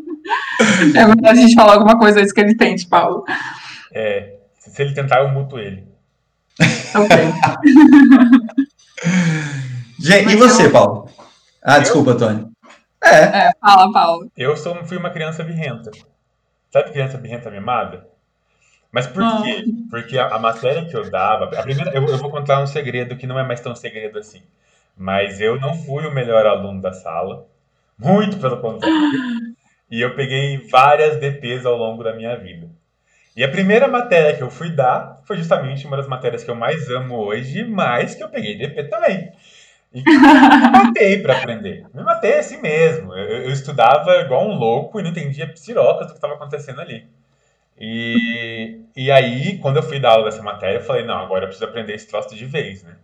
É 0.95 1.05
melhor 1.05 1.31
a 1.31 1.35
gente 1.35 1.55
falar 1.55 1.73
alguma 1.73 1.97
coisa 1.97 2.19
antes 2.19 2.33
que 2.33 2.41
ele 2.41 2.55
tente, 2.55 2.87
Paulo. 2.87 3.23
É, 3.93 4.35
se 4.57 4.81
ele 4.81 4.93
tentar, 4.93 5.19
eu 5.19 5.29
muto 5.29 5.57
ele. 5.57 5.87
Ok. 6.95 7.17
Gente, 9.99 10.33
e 10.33 10.35
você, 10.35 10.69
Paulo? 10.69 11.09
Ah, 11.63 11.79
desculpa, 11.79 12.15
Tony. 12.15 12.47
É. 13.01 13.47
É, 13.47 13.51
fala, 13.59 13.91
Paulo. 13.91 14.29
Eu 14.35 14.57
sou, 14.57 14.83
fui 14.85 14.97
uma 14.97 15.09
criança 15.09 15.43
birrenta. 15.43 15.91
Sabe 16.71 16.91
criança 16.91 17.17
birrenta 17.17 17.49
mimada? 17.49 18.07
Mas 18.93 19.07
por 19.07 19.23
Ah. 19.23 19.41
quê? 19.43 19.65
Porque 19.89 20.17
a, 20.19 20.27
a 20.27 20.39
matéria 20.39 20.85
que 20.85 20.95
eu 20.95 21.09
dava. 21.09 21.45
A 21.45 21.63
primeira, 21.63 21.91
eu, 21.93 22.05
eu 22.07 22.17
vou 22.19 22.29
contar 22.29 22.61
um 22.61 22.67
segredo 22.67 23.17
que 23.17 23.25
não 23.25 23.39
é 23.39 23.43
mais 23.43 23.59
tão 23.59 23.75
segredo 23.75 24.19
assim. 24.19 24.43
Mas 24.95 25.41
eu 25.41 25.59
não 25.59 25.73
fui 25.73 26.05
o 26.05 26.13
melhor 26.13 26.45
aluno 26.45 26.79
da 26.79 26.93
sala. 26.93 27.47
Muito 27.97 28.37
pelo 28.37 28.57
contrário. 28.61 28.95
E 29.89 29.99
eu 29.99 30.15
peguei 30.15 30.57
várias 30.69 31.17
DPs 31.19 31.65
ao 31.65 31.75
longo 31.75 32.03
da 32.03 32.13
minha 32.13 32.35
vida. 32.37 32.67
E 33.35 33.43
a 33.43 33.49
primeira 33.49 33.87
matéria 33.87 34.35
que 34.37 34.43
eu 34.43 34.51
fui 34.51 34.69
dar 34.69 35.19
foi 35.25 35.37
justamente 35.37 35.87
uma 35.87 35.97
das 35.97 36.07
matérias 36.07 36.43
que 36.43 36.51
eu 36.51 36.55
mais 36.55 36.87
amo 36.89 37.15
hoje, 37.17 37.63
mas 37.63 38.13
que 38.13 38.23
eu 38.23 38.29
peguei 38.29 38.55
DP 38.57 38.83
também. 38.89 39.31
E 39.91 40.03
que 40.03 40.09
eu 40.13 40.19
me 40.19 40.71
matei 40.71 41.19
para 41.19 41.37
aprender. 41.37 41.85
Me 41.95 42.03
matei 42.03 42.37
assim 42.37 42.61
mesmo. 42.61 43.11
Eu, 43.15 43.43
eu 43.45 43.51
estudava 43.51 44.17
igual 44.17 44.47
um 44.47 44.53
louco 44.55 44.99
e 44.99 45.03
não 45.03 45.09
entendia 45.09 45.47
psirocas 45.47 46.05
do 46.07 46.11
que 46.13 46.17
estava 46.17 46.35
acontecendo 46.35 46.79
ali. 46.79 47.07
E, 47.79 48.81
e 48.95 49.11
aí, 49.11 49.57
quando 49.57 49.77
eu 49.77 49.83
fui 49.83 49.99
dar 49.99 50.11
aula 50.11 50.25
dessa 50.25 50.43
matéria, 50.43 50.77
eu 50.77 50.83
falei, 50.83 51.05
não, 51.05 51.17
agora 51.17 51.45
eu 51.45 51.47
preciso 51.47 51.69
aprender 51.69 51.93
esse 51.93 52.07
troço 52.07 52.35
de 52.35 52.45
vez, 52.45 52.83
né? 52.83 52.95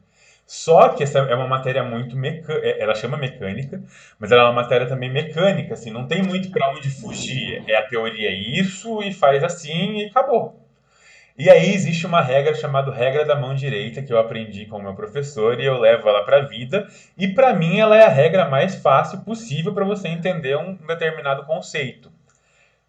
Só 0.46 0.90
que 0.90 1.04
essa 1.04 1.20
é 1.20 1.36
uma 1.36 1.48
matéria 1.48 1.84
muito 1.84 2.16
mecânica, 2.16 2.68
ela 2.68 2.96
chama 2.96 3.18
mecânica, 3.18 3.84
mas 4.18 4.32
ela 4.32 4.42
é 4.42 4.46
uma 4.46 4.54
matéria 4.64 4.88
também 4.88 5.12
mecânica, 5.12 5.76
assim, 5.76 5.92
não 5.92 6.08
tem 6.08 6.24
muito 6.24 6.50
para 6.50 6.72
onde 6.72 6.90
fugir. 6.90 7.64
É 7.68 7.76
a 7.76 7.88
teoria 7.88 8.32
isso 8.32 9.04
e 9.04 9.14
faz 9.14 9.44
assim 9.44 10.00
e 10.00 10.06
acabou. 10.06 10.60
E 11.38 11.50
aí 11.50 11.72
existe 11.74 12.06
uma 12.06 12.20
regra 12.20 12.54
chamada 12.56 12.92
regra 12.92 13.24
da 13.26 13.36
mão 13.36 13.54
direita 13.56 14.02
que 14.02 14.12
eu 14.12 14.18
aprendi 14.18 14.66
com 14.66 14.78
o 14.78 14.82
meu 14.82 14.94
professor 14.96 15.60
e 15.60 15.66
eu 15.66 15.80
levo 15.80 16.10
ela 16.10 16.24
para 16.24 16.38
a 16.38 16.46
vida. 16.46 16.88
E 17.18 17.28
para 17.28 17.54
mim 17.54 17.80
ela 17.80 17.96
é 17.96 18.04
a 18.04 18.10
regra 18.10 18.50
mais 18.50 18.76
fácil 18.76 19.20
possível 19.20 19.74
para 19.74 19.86
você 19.86 20.08
entender 20.08 20.58
um 20.58 20.76
determinado 20.76 21.46
conceito. 21.46 22.12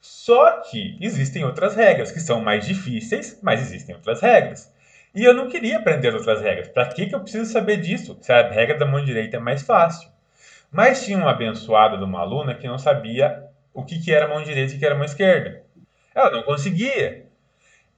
Só 0.00 0.62
que 0.62 0.96
existem 1.00 1.44
outras 1.44 1.76
regras 1.76 2.10
que 2.10 2.20
são 2.20 2.40
mais 2.40 2.66
difíceis, 2.66 3.38
mas 3.42 3.60
existem 3.60 3.94
outras 3.94 4.20
regras. 4.20 4.72
E 5.14 5.24
eu 5.24 5.34
não 5.34 5.48
queria 5.48 5.78
aprender 5.78 6.14
outras 6.14 6.40
regras. 6.40 6.68
Para 6.68 6.86
que, 6.86 7.06
que 7.06 7.14
eu 7.14 7.20
preciso 7.20 7.50
saber 7.50 7.78
disso? 7.78 8.16
Se 8.20 8.32
a 8.32 8.48
regra 8.48 8.78
da 8.78 8.86
mão 8.86 9.04
direita 9.04 9.36
é 9.36 9.40
mais 9.40 9.62
fácil. 9.62 10.08
Mas 10.70 11.04
tinha 11.04 11.18
uma 11.18 11.32
abençoada 11.32 11.98
de 11.98 12.04
uma 12.04 12.20
aluna 12.20 12.54
que 12.54 12.66
não 12.66 12.78
sabia 12.78 13.44
o 13.74 13.84
que, 13.84 14.00
que 14.00 14.12
era 14.12 14.28
mão 14.28 14.42
direita 14.42 14.72
e 14.72 14.76
o 14.76 14.78
que 14.78 14.86
era 14.86 14.94
mão 14.94 15.04
esquerda. 15.04 15.62
Ela 16.14 16.30
não 16.30 16.42
conseguia. 16.42 17.26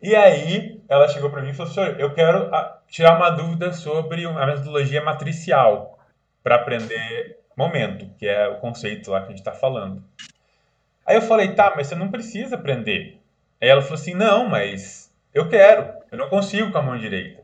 E 0.01 0.17
aí 0.17 0.81
ela 0.89 1.07
chegou 1.09 1.31
para 1.31 1.43
mim 1.43 1.51
e 1.51 1.55
falou: 1.55 1.73
senhor, 1.73 2.01
eu 2.01 2.13
quero 2.15 2.53
ah, 2.55 2.81
tirar 2.89 3.17
uma 3.17 3.31
dúvida 3.31 3.73
sobre 3.73 4.25
a 4.25 4.47
metodologia 4.47 5.05
matricial 5.05 5.99
para 6.43 6.57
aprender 6.57 7.39
momento, 7.57 8.11
que 8.19 8.27
é 8.27 8.49
o 8.49 8.57
conceito 8.57 9.11
lá 9.11 9.21
que 9.21 9.27
a 9.27 9.29
gente 9.29 9.39
está 9.39 9.53
falando. 9.53 10.03
Aí 11.07 11.17
eu 11.17 11.23
falei: 11.23 11.55
tá, 11.55 11.73
mas 11.77 11.87
você 11.87 11.95
não 11.95 12.11
precisa 12.11 12.57
aprender. 12.57 13.21
Aí 13.61 13.69
ela 13.69 13.83
falou 13.83 13.95
assim: 13.95 14.15
não, 14.15 14.49
mas 14.49 15.13
eu 15.35 15.49
quero, 15.49 15.93
eu 16.11 16.19
não 16.19 16.29
consigo 16.29 16.71
com 16.71 16.79
a 16.79 16.83
mão 16.83 16.99
direita. 16.99 17.43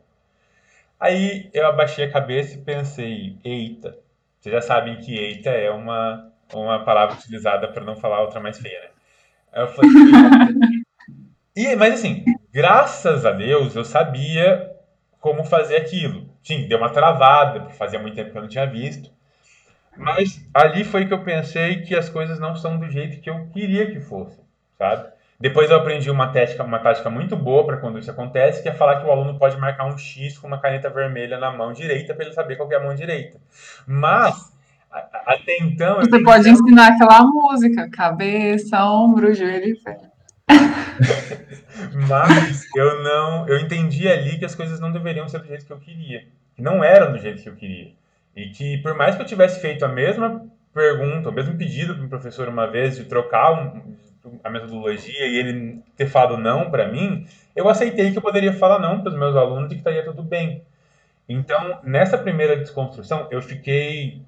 Aí 0.99 1.49
eu 1.53 1.67
abaixei 1.67 2.05
a 2.05 2.13
cabeça 2.13 2.57
e 2.57 2.63
pensei: 2.63 3.37
eita. 3.45 3.97
Vocês 4.41 4.55
já 4.55 4.61
sabem 4.61 4.97
que 4.97 5.17
eita 5.17 5.51
é 5.51 5.71
uma, 5.71 6.33
uma 6.55 6.85
palavra 6.85 7.17
utilizada 7.17 7.69
para 7.69 7.85
não 7.85 7.97
falar 7.97 8.23
outra 8.23 8.41
mais 8.41 8.59
feia, 8.59 8.81
né? 8.81 8.89
Aí 9.53 9.63
eu 9.63 9.69
falei: 9.69 9.91
e, 11.57 11.77
mas 11.77 11.95
assim, 11.95 12.25
graças 12.53 13.25
a 13.25 13.33
Deus 13.33 13.75
eu 13.75 13.85
sabia 13.85 14.71
como 15.21 15.45
fazer 15.45 15.77
aquilo. 15.77 16.29
Sim, 16.43 16.67
deu 16.69 16.79
uma 16.79 16.91
travada, 16.91 17.61
porque 17.61 17.77
fazia 17.77 17.99
muito 17.99 18.15
tempo 18.15 18.31
que 18.31 18.39
eu 18.39 18.43
não 18.43 18.49
tinha 18.49 18.67
visto. 18.67 19.11
Mas 19.99 20.49
ali 20.55 20.85
foi 20.85 21.07
que 21.07 21.13
eu 21.13 21.23
pensei 21.23 21.83
que 21.83 21.95
as 21.95 22.09
coisas 22.09 22.39
não 22.39 22.55
são 22.55 22.79
do 22.79 22.89
jeito 22.89 23.21
que 23.21 23.29
eu 23.29 23.47
queria 23.53 23.91
que 23.91 24.01
fossem, 24.01 24.45
sabe? 24.79 25.09
Depois 25.41 25.71
eu 25.71 25.77
aprendi 25.77 26.11
uma 26.11 26.33
tática, 26.33 26.65
uma 26.65 26.81
tática 26.81 27.09
muito 27.11 27.37
boa 27.37 27.65
para 27.65 27.77
quando 27.77 27.99
isso 27.99 28.11
acontece, 28.11 28.63
que 28.63 28.69
é 28.69 28.75
falar 28.75 29.01
que 29.01 29.07
o 29.07 29.11
aluno 29.11 29.39
pode 29.39 29.57
marcar 29.57 29.87
um 29.87 29.97
X 29.97 30.37
com 30.37 30.49
uma 30.49 30.61
caneta 30.61 30.91
vermelha 30.91 31.39
na 31.39 31.51
mão 31.51 31.73
direita 31.73 32.15
para 32.15 32.25
ele 32.25 32.35
saber 32.35 32.57
qual 32.57 32.71
é 32.73 32.77
a 32.77 32.83
mão 32.83 32.95
direita. 32.95 33.39
Mas 33.87 34.53
até 34.91 35.59
então 35.61 36.01
Você 36.01 36.23
pode 36.23 36.49
ensinar 36.49 36.89
aquela 36.89 37.23
música, 37.23 37.89
cabeça, 37.91 38.85
ombro, 38.85 39.35
joelho 39.35 39.67
e 39.67 39.77
pé. 39.77 39.99
Mas 42.09 42.67
eu 42.75 43.03
não, 43.03 43.47
eu 43.47 43.61
entendi 43.61 44.09
ali 44.09 44.39
que 44.39 44.45
as 44.45 44.55
coisas 44.55 44.81
não 44.81 44.91
deveriam 44.91 45.29
ser 45.29 45.41
do 45.41 45.47
jeito 45.47 45.67
que 45.67 45.73
eu 45.73 45.79
queria, 45.79 46.25
que 46.57 46.63
não 46.63 46.83
eram 46.83 47.13
do 47.13 47.19
jeito 47.19 47.43
que 47.43 47.49
eu 47.49 47.55
queria. 47.55 47.93
E 48.39 48.51
que 48.51 48.79
por 48.79 48.95
mais 48.95 49.17
que 49.17 49.23
eu 49.23 49.27
tivesse 49.27 49.61
feito 49.61 49.85
a 49.85 49.89
mesma 49.89 50.47
pergunta, 50.73 51.29
o 51.29 51.33
mesmo 51.33 51.57
pedido 51.57 51.95
para 51.95 52.05
o 52.07 52.09
professor 52.09 52.49
uma 52.49 52.67
vez 52.67 52.97
de 52.97 53.05
trocar 53.05 53.53
um- 53.53 53.97
a 54.45 54.51
metodologia 54.51 55.27
e 55.27 55.37
ele 55.39 55.83
ter 55.97 56.07
falado 56.07 56.37
não 56.37 56.71
para 56.71 56.87
mim, 56.89 57.27
eu 57.57 57.69
aceitei 57.69 58.13
que 58.13 58.19
eu 58.19 58.23
poderia 58.23 58.53
falar 58.53 58.79
não 58.79 59.01
para 59.01 59.11
os 59.11 59.19
meus 59.19 59.35
alunos 59.35 59.71
e 59.71 59.75
que 59.75 59.81
estaria 59.81 60.05
tudo 60.05 60.23
bem. 60.23 60.63
Então, 61.29 61.81
nessa 61.85 62.19
primeira 62.19 62.57
desconstrução, 62.57 63.29
eu 63.31 63.43
fiquei 63.43 64.23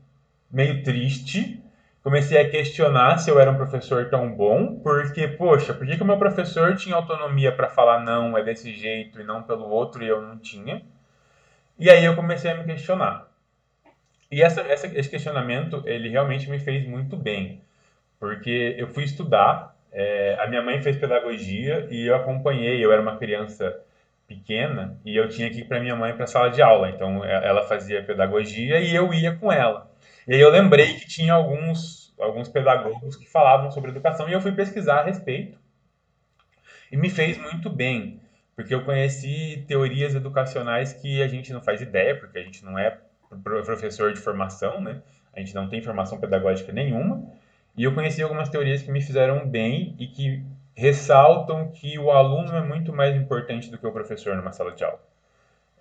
meio 0.50 0.82
triste, 0.82 1.62
comecei 2.02 2.40
a 2.40 2.50
questionar 2.50 3.18
se 3.18 3.30
eu 3.30 3.40
era 3.40 3.50
um 3.50 3.56
professor 3.56 4.10
tão 4.10 4.32
bom, 4.32 4.76
porque, 4.82 5.28
poxa, 5.28 5.74
por 5.74 5.86
que, 5.86 5.96
que 5.96 6.02
o 6.02 6.06
meu 6.06 6.18
professor 6.18 6.76
tinha 6.76 6.96
autonomia 6.96 7.52
para 7.52 7.68
falar 7.68 8.00
não, 8.04 8.36
é 8.38 8.42
desse 8.44 8.72
jeito 8.74 9.20
e 9.20 9.24
não 9.24 9.42
pelo 9.42 9.68
outro 9.68 10.02
e 10.04 10.08
eu 10.08 10.20
não 10.22 10.38
tinha? 10.38 10.82
E 11.78 11.90
aí 11.90 12.04
eu 12.04 12.16
comecei 12.16 12.50
a 12.50 12.56
me 12.56 12.64
questionar. 12.64 13.29
E 14.30 14.42
essa, 14.42 14.60
essa, 14.62 14.86
esse 14.86 15.08
questionamento, 15.08 15.82
ele 15.86 16.08
realmente 16.08 16.48
me 16.48 16.58
fez 16.60 16.86
muito 16.86 17.16
bem, 17.16 17.62
porque 18.18 18.76
eu 18.78 18.86
fui 18.86 19.02
estudar, 19.04 19.76
é, 19.90 20.36
a 20.38 20.46
minha 20.46 20.62
mãe 20.62 20.80
fez 20.80 20.96
pedagogia 20.96 21.88
e 21.90 22.06
eu 22.06 22.14
acompanhei, 22.14 22.84
eu 22.84 22.92
era 22.92 23.02
uma 23.02 23.16
criança 23.18 23.76
pequena 24.28 24.96
e 25.04 25.16
eu 25.16 25.28
tinha 25.28 25.50
que 25.50 25.60
ir 25.60 25.64
para 25.64 25.80
minha 25.80 25.96
mãe 25.96 26.14
para 26.14 26.24
a 26.24 26.28
sala 26.28 26.50
de 26.50 26.62
aula, 26.62 26.90
então 26.90 27.24
é, 27.24 27.48
ela 27.48 27.62
fazia 27.66 28.04
pedagogia 28.04 28.78
e 28.78 28.94
eu 28.94 29.12
ia 29.12 29.34
com 29.34 29.50
ela. 29.50 29.90
E 30.28 30.34
aí 30.34 30.40
eu 30.40 30.50
lembrei 30.50 30.94
que 30.94 31.08
tinha 31.08 31.32
alguns, 31.34 32.14
alguns 32.20 32.48
pedagogos 32.48 33.16
que 33.16 33.28
falavam 33.28 33.68
sobre 33.72 33.90
educação 33.90 34.28
e 34.28 34.32
eu 34.32 34.40
fui 34.40 34.52
pesquisar 34.52 35.00
a 35.00 35.04
respeito. 35.04 35.58
E 36.92 36.96
me 36.96 37.10
fez 37.10 37.36
muito 37.36 37.68
bem, 37.68 38.20
porque 38.54 38.72
eu 38.72 38.84
conheci 38.84 39.64
teorias 39.66 40.14
educacionais 40.14 40.92
que 40.92 41.20
a 41.20 41.26
gente 41.26 41.52
não 41.52 41.60
faz 41.60 41.80
ideia, 41.80 42.16
porque 42.16 42.38
a 42.38 42.42
gente 42.42 42.64
não 42.64 42.78
é 42.78 42.96
professor 43.38 44.12
de 44.12 44.20
formação, 44.20 44.80
né? 44.80 45.00
A 45.34 45.40
gente 45.40 45.54
não 45.54 45.68
tem 45.68 45.82
formação 45.82 46.18
pedagógica 46.18 46.72
nenhuma. 46.72 47.22
E 47.76 47.84
eu 47.84 47.94
conheci 47.94 48.22
algumas 48.22 48.48
teorias 48.48 48.82
que 48.82 48.90
me 48.90 49.00
fizeram 49.00 49.46
bem 49.46 49.94
e 49.98 50.06
que 50.06 50.44
ressaltam 50.74 51.70
que 51.70 51.98
o 51.98 52.10
aluno 52.10 52.56
é 52.56 52.62
muito 52.62 52.92
mais 52.92 53.14
importante 53.14 53.70
do 53.70 53.78
que 53.78 53.86
o 53.86 53.92
professor 53.92 54.36
numa 54.36 54.52
sala 54.52 54.72
de 54.72 54.82
aula. 54.82 55.00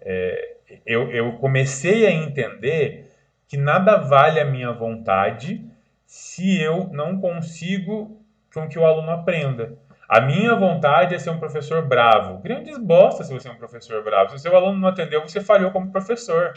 É, 0.02 0.56
eu, 0.86 1.12
eu 1.12 1.34
comecei 1.34 2.06
a 2.06 2.12
entender 2.12 3.12
que 3.48 3.58
nada 3.58 3.98
vale 3.98 4.40
a 4.40 4.46
minha 4.46 4.72
vontade 4.72 5.66
se 6.06 6.62
eu 6.62 6.90
não 6.92 7.20
consigo 7.20 8.20
com 8.54 8.68
que 8.68 8.78
o 8.78 8.86
aluno 8.86 9.12
aprenda. 9.12 9.78
A 10.08 10.22
minha 10.22 10.56
vontade 10.56 11.14
é 11.14 11.20
ser 11.20 11.30
um 11.30 11.40
professor 11.40 11.84
bravo. 11.84 12.38
Grandes 12.40 12.78
bosta 12.78 13.24
se 13.24 13.32
você 13.32 13.48
é 13.48 13.52
um 13.52 13.58
professor 13.58 14.04
bravo. 14.04 14.32
Se 14.32 14.38
o 14.38 14.40
seu 14.40 14.56
aluno 14.56 14.80
não 14.80 14.88
atendeu, 14.88 15.22
você 15.22 15.40
falhou 15.40 15.72
como 15.72 15.92
professor. 15.92 16.54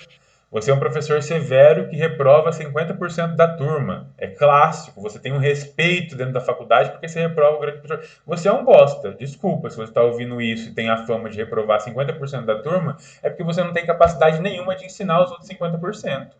Você 0.52 0.70
é 0.70 0.74
um 0.74 0.78
professor 0.78 1.22
severo 1.22 1.88
que 1.88 1.96
reprova 1.96 2.50
50% 2.50 3.36
da 3.36 3.48
turma. 3.56 4.10
É 4.18 4.26
clássico. 4.26 5.00
Você 5.00 5.18
tem 5.18 5.32
um 5.32 5.38
respeito 5.38 6.14
dentro 6.14 6.34
da 6.34 6.42
faculdade 6.42 6.90
porque 6.90 7.08
você 7.08 7.20
reprova 7.20 7.56
o 7.56 7.60
grande 7.60 7.78
professor. 7.78 8.20
Você 8.26 8.48
é 8.48 8.52
um 8.52 8.62
bosta. 8.62 9.12
Desculpa 9.14 9.70
se 9.70 9.76
você 9.76 9.90
está 9.90 10.02
ouvindo 10.02 10.42
isso 10.42 10.68
e 10.68 10.74
tem 10.74 10.90
a 10.90 11.06
fama 11.06 11.30
de 11.30 11.38
reprovar 11.38 11.80
50% 11.80 12.44
da 12.44 12.60
turma, 12.60 12.98
é 13.22 13.30
porque 13.30 13.42
você 13.42 13.64
não 13.64 13.72
tem 13.72 13.86
capacidade 13.86 14.42
nenhuma 14.42 14.76
de 14.76 14.84
ensinar 14.84 15.24
os 15.24 15.30
outros 15.30 15.48
50%. 15.48 16.32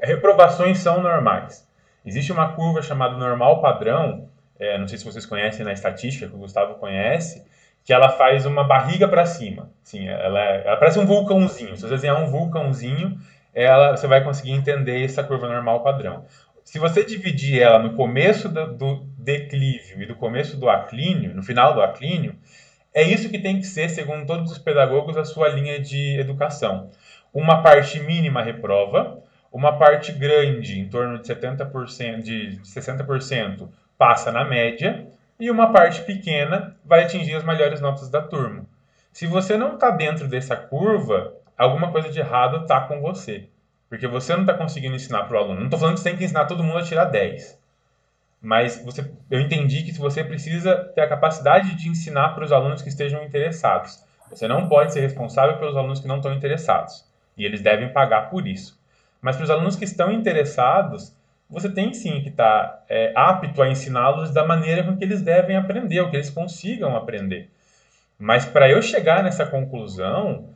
Reprovações 0.00 0.78
são 0.78 1.02
normais. 1.02 1.68
Existe 2.06 2.32
uma 2.32 2.54
curva 2.54 2.80
chamada 2.80 3.18
normal 3.18 3.60
padrão, 3.60 4.30
é, 4.58 4.78
não 4.78 4.88
sei 4.88 4.96
se 4.96 5.04
vocês 5.04 5.26
conhecem 5.26 5.62
na 5.62 5.74
estatística, 5.74 6.26
que 6.26 6.34
o 6.34 6.38
Gustavo 6.38 6.76
conhece, 6.76 7.44
que 7.84 7.92
ela 7.92 8.08
faz 8.08 8.46
uma 8.46 8.64
barriga 8.64 9.06
para 9.06 9.26
cima. 9.26 9.70
Assim, 9.84 10.08
ela, 10.08 10.40
é- 10.40 10.66
ela 10.66 10.76
parece 10.76 10.98
um 10.98 11.06
vulcãozinho. 11.06 11.76
Se 11.76 11.82
você 11.82 11.90
desenhar 11.90 12.22
um 12.22 12.26
vulcãozinho, 12.26 13.18
ela, 13.52 13.96
você 13.96 14.06
vai 14.06 14.24
conseguir 14.24 14.52
entender 14.52 15.04
essa 15.04 15.22
curva 15.22 15.48
normal 15.48 15.82
padrão. 15.82 16.24
Se 16.64 16.78
você 16.78 17.04
dividir 17.04 17.60
ela 17.60 17.78
no 17.78 17.94
começo 17.94 18.48
do, 18.48 18.72
do 18.74 19.06
declívio 19.18 20.02
e 20.02 20.06
do 20.06 20.14
começo 20.14 20.56
do 20.56 20.68
aclínio, 20.68 21.34
no 21.34 21.42
final 21.42 21.74
do 21.74 21.82
aclínio, 21.82 22.34
é 22.94 23.02
isso 23.02 23.28
que 23.28 23.38
tem 23.38 23.58
que 23.58 23.66
ser, 23.66 23.90
segundo 23.90 24.24
todos 24.24 24.50
os 24.50 24.58
pedagogos, 24.58 25.16
a 25.16 25.24
sua 25.24 25.48
linha 25.48 25.78
de 25.78 26.18
educação. 26.18 26.90
Uma 27.34 27.62
parte 27.62 28.00
mínima 28.00 28.42
reprova, 28.42 29.18
uma 29.52 29.76
parte 29.76 30.10
grande, 30.10 30.80
em 30.80 30.88
torno 30.88 31.18
de 31.18 31.26
70%, 31.26 32.22
de 32.22 32.58
60%, 32.62 33.68
passa 33.98 34.32
na 34.32 34.44
média, 34.44 35.06
e 35.38 35.50
uma 35.50 35.72
parte 35.72 36.02
pequena 36.02 36.76
vai 36.84 37.04
atingir 37.04 37.34
as 37.34 37.44
melhores 37.44 37.80
notas 37.80 38.08
da 38.08 38.22
turma. 38.22 38.66
Se 39.12 39.26
você 39.26 39.56
não 39.56 39.74
está 39.74 39.90
dentro 39.90 40.28
dessa 40.28 40.56
curva, 40.56 41.34
alguma 41.56 41.90
coisa 41.90 42.08
de 42.08 42.18
errado 42.18 42.62
está 42.62 42.80
com 42.80 43.00
você. 43.00 43.48
Porque 43.88 44.06
você 44.08 44.32
não 44.32 44.40
está 44.40 44.54
conseguindo 44.54 44.96
ensinar 44.96 45.24
para 45.24 45.36
o 45.36 45.40
aluno. 45.40 45.60
Não 45.60 45.66
estou 45.66 45.78
falando 45.78 45.94
que 45.94 46.00
você 46.00 46.08
tem 46.08 46.18
que 46.18 46.24
ensinar 46.24 46.46
todo 46.46 46.64
mundo 46.64 46.78
a 46.78 46.82
tirar 46.82 47.04
10. 47.04 47.62
Mas 48.40 48.82
você, 48.84 49.08
eu 49.30 49.40
entendi 49.40 49.82
que 49.84 49.92
você 49.92 50.24
precisa 50.24 50.76
ter 50.94 51.02
a 51.02 51.08
capacidade 51.08 51.74
de 51.76 51.88
ensinar 51.88 52.30
para 52.30 52.44
os 52.44 52.52
alunos 52.52 52.82
que 52.82 52.88
estejam 52.88 53.22
interessados. 53.22 54.02
Você 54.28 54.48
não 54.48 54.68
pode 54.68 54.92
ser 54.92 55.00
responsável 55.00 55.56
pelos 55.58 55.76
alunos 55.76 56.00
que 56.00 56.08
não 56.08 56.16
estão 56.16 56.34
interessados. 56.34 57.04
E 57.36 57.44
eles 57.44 57.60
devem 57.60 57.92
pagar 57.92 58.30
por 58.30 58.46
isso. 58.46 58.78
Mas 59.20 59.36
para 59.36 59.44
os 59.44 59.50
alunos 59.50 59.76
que 59.76 59.84
estão 59.84 60.12
interessados, 60.12 61.16
você 61.48 61.68
tem 61.68 61.92
sim 61.92 62.20
que 62.22 62.30
estar 62.30 62.68
tá, 62.68 62.84
é, 62.88 63.12
apto 63.14 63.62
a 63.62 63.68
ensiná-los 63.68 64.32
da 64.32 64.44
maneira 64.44 64.82
com 64.82 64.96
que 64.96 65.04
eles 65.04 65.22
devem 65.22 65.56
aprender, 65.56 66.00
ou 66.00 66.10
que 66.10 66.16
eles 66.16 66.30
consigam 66.30 66.96
aprender. 66.96 67.50
Mas 68.18 68.44
para 68.44 68.70
eu 68.70 68.80
chegar 68.80 69.22
nessa 69.22 69.44
conclusão, 69.44 70.50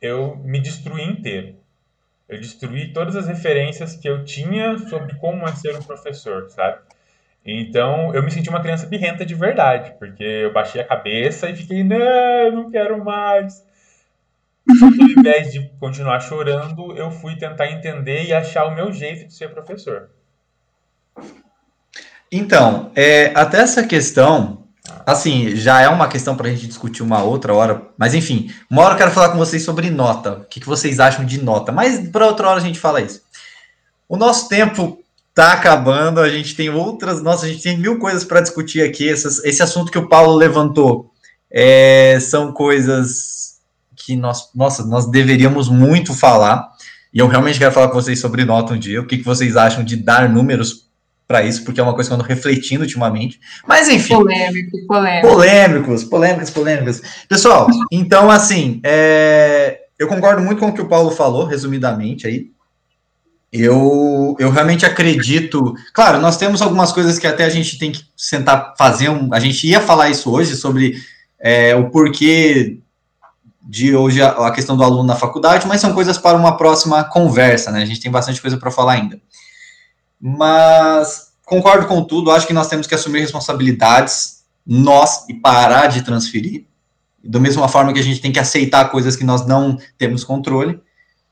eu 0.00 0.36
me 0.36 0.60
destruí 0.60 1.02
inteiro. 1.04 1.56
Eu 2.28 2.38
destruí 2.38 2.92
todas 2.92 3.16
as 3.16 3.26
referências 3.26 3.96
que 3.96 4.08
eu 4.08 4.24
tinha 4.24 4.78
sobre 4.78 5.14
como 5.16 5.46
é 5.46 5.54
ser 5.54 5.74
um 5.74 5.82
professor, 5.82 6.48
sabe? 6.50 6.78
Então, 7.44 8.14
eu 8.14 8.22
me 8.22 8.30
senti 8.30 8.50
uma 8.50 8.60
criança 8.60 8.86
birrenta 8.86 9.24
de 9.24 9.34
verdade, 9.34 9.94
porque 9.98 10.22
eu 10.22 10.52
baixei 10.52 10.82
a 10.82 10.86
cabeça 10.86 11.48
e 11.48 11.56
fiquei, 11.56 11.82
não, 11.82 12.52
não 12.52 12.70
quero 12.70 13.02
mais. 13.02 13.66
Só 14.78 14.90
que 14.92 15.00
ao 15.00 15.08
invés 15.08 15.52
de 15.52 15.66
continuar 15.80 16.20
chorando, 16.20 16.94
eu 16.94 17.10
fui 17.10 17.36
tentar 17.36 17.70
entender 17.70 18.24
e 18.24 18.34
achar 18.34 18.66
o 18.66 18.74
meu 18.74 18.92
jeito 18.92 19.26
de 19.26 19.32
ser 19.32 19.48
professor. 19.48 20.10
Então, 22.30 22.90
é, 22.94 23.32
até 23.34 23.60
essa 23.60 23.82
questão, 23.82 24.64
assim, 25.06 25.56
já 25.56 25.80
é 25.80 25.88
uma 25.88 26.08
questão 26.08 26.36
para 26.36 26.48
a 26.48 26.50
gente 26.50 26.66
discutir 26.66 27.02
uma 27.02 27.22
outra 27.22 27.54
hora, 27.54 27.82
mas 27.96 28.14
enfim, 28.14 28.52
uma 28.70 28.82
hora 28.82 28.94
eu 28.94 28.98
quero 28.98 29.10
falar 29.10 29.30
com 29.30 29.38
vocês 29.38 29.62
sobre 29.62 29.90
nota. 29.90 30.32
O 30.32 30.44
que, 30.44 30.60
que 30.60 30.66
vocês 30.66 31.00
acham 31.00 31.24
de 31.24 31.42
nota? 31.42 31.72
Mas 31.72 32.08
para 32.08 32.26
outra 32.26 32.48
hora 32.48 32.60
a 32.60 32.64
gente 32.64 32.78
fala 32.78 33.00
isso. 33.00 33.22
O 34.08 34.16
nosso 34.16 34.48
tempo 34.48 34.98
tá 35.34 35.52
acabando, 35.52 36.20
a 36.20 36.28
gente 36.28 36.54
tem 36.56 36.68
outras, 36.68 37.22
nossa, 37.22 37.46
a 37.46 37.48
gente 37.48 37.62
tem 37.62 37.78
mil 37.78 37.98
coisas 37.98 38.24
para 38.24 38.40
discutir 38.40 38.82
aqui. 38.82 39.08
Essas, 39.08 39.42
esse 39.44 39.62
assunto 39.62 39.92
que 39.92 39.98
o 39.98 40.08
Paulo 40.08 40.34
levantou 40.34 41.12
é, 41.50 42.18
são 42.20 42.52
coisas 42.52 43.58
que 43.96 44.16
nós, 44.16 44.50
nossa, 44.54 44.84
nós 44.84 45.10
deveríamos 45.10 45.68
muito 45.68 46.14
falar. 46.14 46.68
E 47.12 47.18
eu 47.18 47.28
realmente 47.28 47.58
quero 47.58 47.72
falar 47.72 47.88
com 47.88 47.94
vocês 47.94 48.18
sobre 48.20 48.44
nota 48.44 48.74
um 48.74 48.78
dia. 48.78 49.00
O 49.00 49.06
que, 49.06 49.18
que 49.18 49.24
vocês 49.24 49.56
acham 49.56 49.84
de 49.84 49.96
dar 49.96 50.28
números 50.28 50.87
para 51.28 51.42
isso, 51.42 51.62
porque 51.62 51.78
é 51.78 51.82
uma 51.82 51.94
coisa 51.94 52.08
que 52.08 52.14
eu 52.14 52.18
ando 52.18 52.26
refletindo 52.26 52.82
ultimamente. 52.82 53.38
Mas 53.66 53.86
enfim. 53.86 54.14
Polêmico, 54.14 54.86
polêmico. 54.86 55.28
Polêmicos, 55.28 56.04
polêmicos, 56.04 56.50
polêmicos. 56.50 57.02
Pessoal, 57.28 57.68
então 57.92 58.30
assim, 58.30 58.80
é, 58.82 59.78
eu 59.98 60.08
concordo 60.08 60.42
muito 60.42 60.58
com 60.58 60.68
o 60.68 60.72
que 60.72 60.80
o 60.80 60.88
Paulo 60.88 61.10
falou, 61.10 61.44
resumidamente 61.44 62.26
aí. 62.26 62.50
Eu, 63.52 64.36
eu 64.38 64.50
realmente 64.50 64.86
acredito. 64.86 65.74
Claro, 65.92 66.18
nós 66.18 66.38
temos 66.38 66.62
algumas 66.62 66.92
coisas 66.92 67.18
que 67.18 67.26
até 67.26 67.44
a 67.44 67.50
gente 67.50 67.78
tem 67.78 67.92
que 67.92 68.02
sentar 68.16 68.74
fazer. 68.78 69.10
Um, 69.10 69.32
a 69.32 69.40
gente 69.40 69.66
ia 69.66 69.80
falar 69.80 70.08
isso 70.08 70.30
hoje 70.30 70.56
sobre 70.56 70.96
é, 71.38 71.74
o 71.74 71.90
porquê 71.90 72.78
de 73.62 73.94
hoje 73.94 74.22
a, 74.22 74.30
a, 74.30 74.50
questão 74.50 74.78
do 74.78 74.82
aluno 74.82 75.04
na 75.04 75.14
faculdade, 75.14 75.66
mas 75.66 75.80
são 75.80 75.92
coisas 75.92 76.16
para 76.16 76.38
uma 76.38 76.56
próxima 76.56 77.04
conversa, 77.04 77.70
né? 77.70 77.82
A 77.82 77.84
gente 77.84 78.00
tem 78.00 78.10
bastante 78.10 78.40
coisa 78.40 78.56
para 78.56 78.70
falar 78.70 78.94
ainda. 78.94 79.20
Mas 80.20 81.32
concordo 81.44 81.86
com 81.86 82.04
tudo, 82.04 82.30
acho 82.30 82.46
que 82.46 82.52
nós 82.52 82.68
temos 82.68 82.86
que 82.86 82.94
assumir 82.94 83.20
responsabilidades, 83.20 84.44
nós, 84.66 85.26
e 85.28 85.34
parar 85.34 85.86
de 85.86 86.02
transferir. 86.02 86.66
Da 87.24 87.40
mesma 87.40 87.68
forma 87.68 87.92
que 87.92 87.98
a 87.98 88.02
gente 88.02 88.20
tem 88.20 88.32
que 88.32 88.38
aceitar 88.38 88.90
coisas 88.90 89.16
que 89.16 89.24
nós 89.24 89.46
não 89.46 89.78
temos 89.96 90.24
controle. 90.24 90.80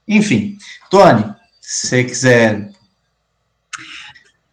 Enfim, 0.09 0.57
Tony, 0.90 1.25
se 1.61 1.88
você 1.88 2.05
quiser. 2.05 2.70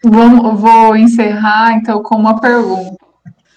Vou, 0.03 0.55
vou 0.55 0.95
encerrar, 0.97 1.73
então, 1.73 2.03
com 2.03 2.15
uma 2.15 2.41
pergunta, 2.41 2.97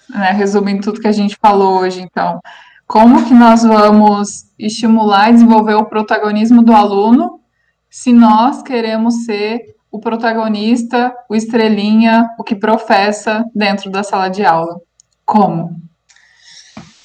né, 0.09 0.31
resumindo 0.31 0.83
tudo 0.83 1.01
que 1.01 1.07
a 1.07 1.11
gente 1.11 1.37
falou 1.41 1.79
hoje, 1.79 2.01
então. 2.01 2.39
Como 2.87 3.25
que 3.25 3.33
nós 3.33 3.63
vamos 3.63 4.45
estimular 4.57 5.29
e 5.29 5.33
desenvolver 5.33 5.73
o 5.73 5.85
protagonismo 5.85 6.63
do 6.63 6.73
aluno 6.73 7.41
se 7.89 8.13
nós 8.13 8.61
queremos 8.61 9.25
ser 9.25 9.75
o 9.97 9.99
protagonista, 9.99 11.11
o 11.27 11.35
estrelinha, 11.35 12.29
o 12.37 12.43
que 12.43 12.55
professa 12.55 13.43
dentro 13.53 13.89
da 13.89 14.03
sala 14.03 14.29
de 14.29 14.45
aula? 14.45 14.79
Como? 15.25 15.75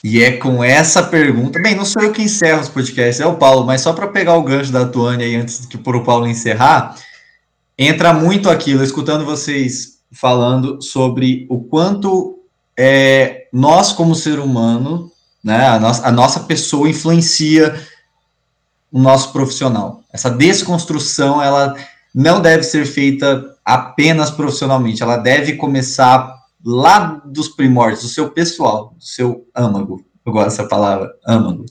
E 0.05 0.23
é 0.23 0.33
com 0.33 0.63
essa 0.63 1.03
pergunta. 1.03 1.61
Bem, 1.61 1.75
não 1.75 1.85
sou 1.85 2.03
eu 2.03 2.13
que 2.13 2.23
encerro 2.23 2.61
os 2.61 2.69
podcasts, 2.69 3.21
é 3.21 3.27
o 3.27 3.37
Paulo, 3.37 3.65
mas 3.65 3.81
só 3.81 3.93
para 3.93 4.09
pegar 4.09 4.37
o 4.37 4.43
gancho 4.43 4.71
da 4.71 4.87
Tuane 4.87 5.25
aí 5.25 5.37
antes 5.37 5.65
que 5.65 5.79
por 5.79 5.97
o 5.97 6.05
Paulo 6.05 6.27
encerrar, 6.27 6.97
entra 7.79 8.13
muito 8.13 8.51
aquilo, 8.51 8.85
escutando 8.85 9.25
vocês 9.25 10.01
falando 10.13 10.83
sobre 10.83 11.47
o 11.49 11.61
quanto 11.61 12.41
é, 12.79 13.47
nós, 13.53 13.93
como 13.93 14.15
ser 14.15 14.39
humano, 14.39 15.11
né, 15.43 15.67
a, 15.67 15.81
nossa, 15.81 16.07
a 16.07 16.13
nossa 16.13 16.41
pessoa 16.41 16.89
influencia 16.89 17.75
o 18.93 18.99
nosso 18.99 19.33
profissional. 19.33 20.03
Essa 20.13 20.31
desconstrução, 20.31 21.43
ela 21.43 21.75
não 22.15 22.41
deve 22.41 22.63
ser 22.63 22.85
feita 22.85 23.57
apenas 23.65 24.31
profissionalmente, 24.31 25.03
ela 25.03 25.17
deve 25.17 25.55
começar 25.57 26.37
lá 26.65 27.21
dos 27.25 27.49
primórdios, 27.49 28.03
do 28.03 28.09
seu 28.09 28.31
pessoal, 28.31 28.95
do 28.97 29.05
seu 29.05 29.47
âmago. 29.55 30.05
Eu 30.25 30.33
gosto 30.33 30.51
dessa 30.51 30.69
palavra, 30.69 31.13
âmago. 31.27 31.65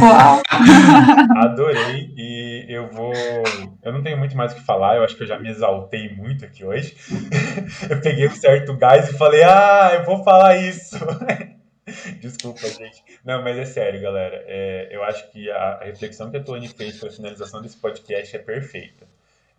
Uau! 0.00 0.42
Adorei 1.44 2.12
e 2.16 2.66
eu 2.68 2.90
vou. 2.90 3.12
Eu 3.82 3.92
não 3.92 4.02
tenho 4.02 4.18
muito 4.18 4.36
mais 4.36 4.52
o 4.52 4.56
que 4.56 4.62
falar, 4.62 4.96
eu 4.96 5.04
acho 5.04 5.16
que 5.16 5.22
eu 5.22 5.26
já 5.26 5.38
me 5.38 5.48
exaltei 5.48 6.12
muito 6.14 6.44
aqui 6.44 6.64
hoje. 6.64 6.96
eu 7.88 8.00
peguei 8.00 8.26
um 8.26 8.34
certo 8.34 8.76
gás 8.76 9.08
e 9.08 9.16
falei, 9.16 9.42
ah, 9.44 9.90
eu 9.94 10.04
vou 10.04 10.24
falar 10.24 10.56
isso. 10.56 10.96
Desculpa, 12.20 12.68
gente. 12.68 13.02
Não, 13.24 13.42
mas 13.42 13.56
é 13.56 13.64
sério, 13.64 14.00
galera. 14.00 14.44
É, 14.46 14.88
eu 14.90 15.02
acho 15.04 15.30
que 15.30 15.48
a, 15.50 15.78
a 15.80 15.84
reflexão 15.84 16.30
que 16.30 16.36
a 16.36 16.42
Tony 16.42 16.68
fez 16.68 16.98
para 16.98 17.08
a 17.08 17.12
finalização 17.12 17.62
desse 17.62 17.76
podcast 17.76 18.34
é 18.34 18.38
perfeita 18.38 19.06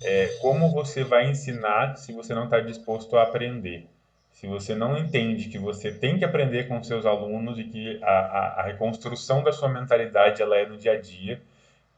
é, 0.04 0.28
como 0.42 0.72
você 0.72 1.04
vai 1.04 1.30
ensinar 1.30 1.96
se 1.96 2.14
você 2.14 2.34
não 2.34 2.46
está 2.46 2.60
disposto 2.60 3.18
a 3.18 3.24
aprender? 3.24 3.88
Se 4.32 4.48
você 4.48 4.74
não 4.74 4.98
entende 4.98 5.50
que 5.50 5.58
você 5.58 5.92
tem 5.92 6.18
que 6.18 6.24
aprender 6.24 6.68
com 6.68 6.82
seus 6.82 7.06
alunos 7.06 7.60
e 7.60 7.64
que 7.66 8.00
a, 8.02 8.10
a, 8.10 8.62
a 8.62 8.64
reconstrução 8.64 9.44
da 9.44 9.52
sua 9.52 9.68
mentalidade 9.68 10.42
ela 10.42 10.56
é 10.56 10.66
no 10.66 10.78
dia 10.78 10.94
a 10.94 11.02
dia, 11.02 11.42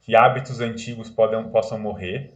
que 0.01 0.15
hábitos 0.15 0.59
antigos 0.59 1.09
podem, 1.09 1.43
possam 1.49 1.77
morrer. 1.77 2.31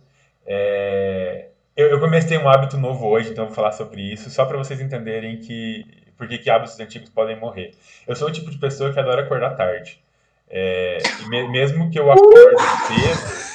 É, 0.45 1.47
eu, 1.75 1.89
eu, 1.89 1.99
comecei 1.99 2.37
um 2.37 2.47
hábito 2.47 2.77
novo 2.77 3.07
hoje, 3.07 3.31
então 3.31 3.45
vou 3.45 3.55
falar 3.55 3.71
sobre 3.71 4.01
isso, 4.01 4.29
só 4.29 4.45
para 4.45 4.57
vocês 4.57 4.79
entenderem 4.79 5.37
que 5.37 5.83
por 6.17 6.27
que, 6.27 6.49
hábitos 6.49 6.79
antigos 6.79 7.09
podem 7.09 7.37
morrer. 7.39 7.71
Eu 8.07 8.15
sou 8.15 8.27
o 8.27 8.31
tipo 8.31 8.49
de 8.49 8.57
pessoa 8.57 8.93
que 8.93 8.99
adora 8.99 9.23
acordar 9.23 9.55
tarde. 9.55 9.99
É, 10.47 10.99
me, 11.27 11.47
mesmo 11.49 11.89
que 11.89 11.99
eu 11.99 12.11
acorde 12.11 12.61
cedo, 12.87 13.54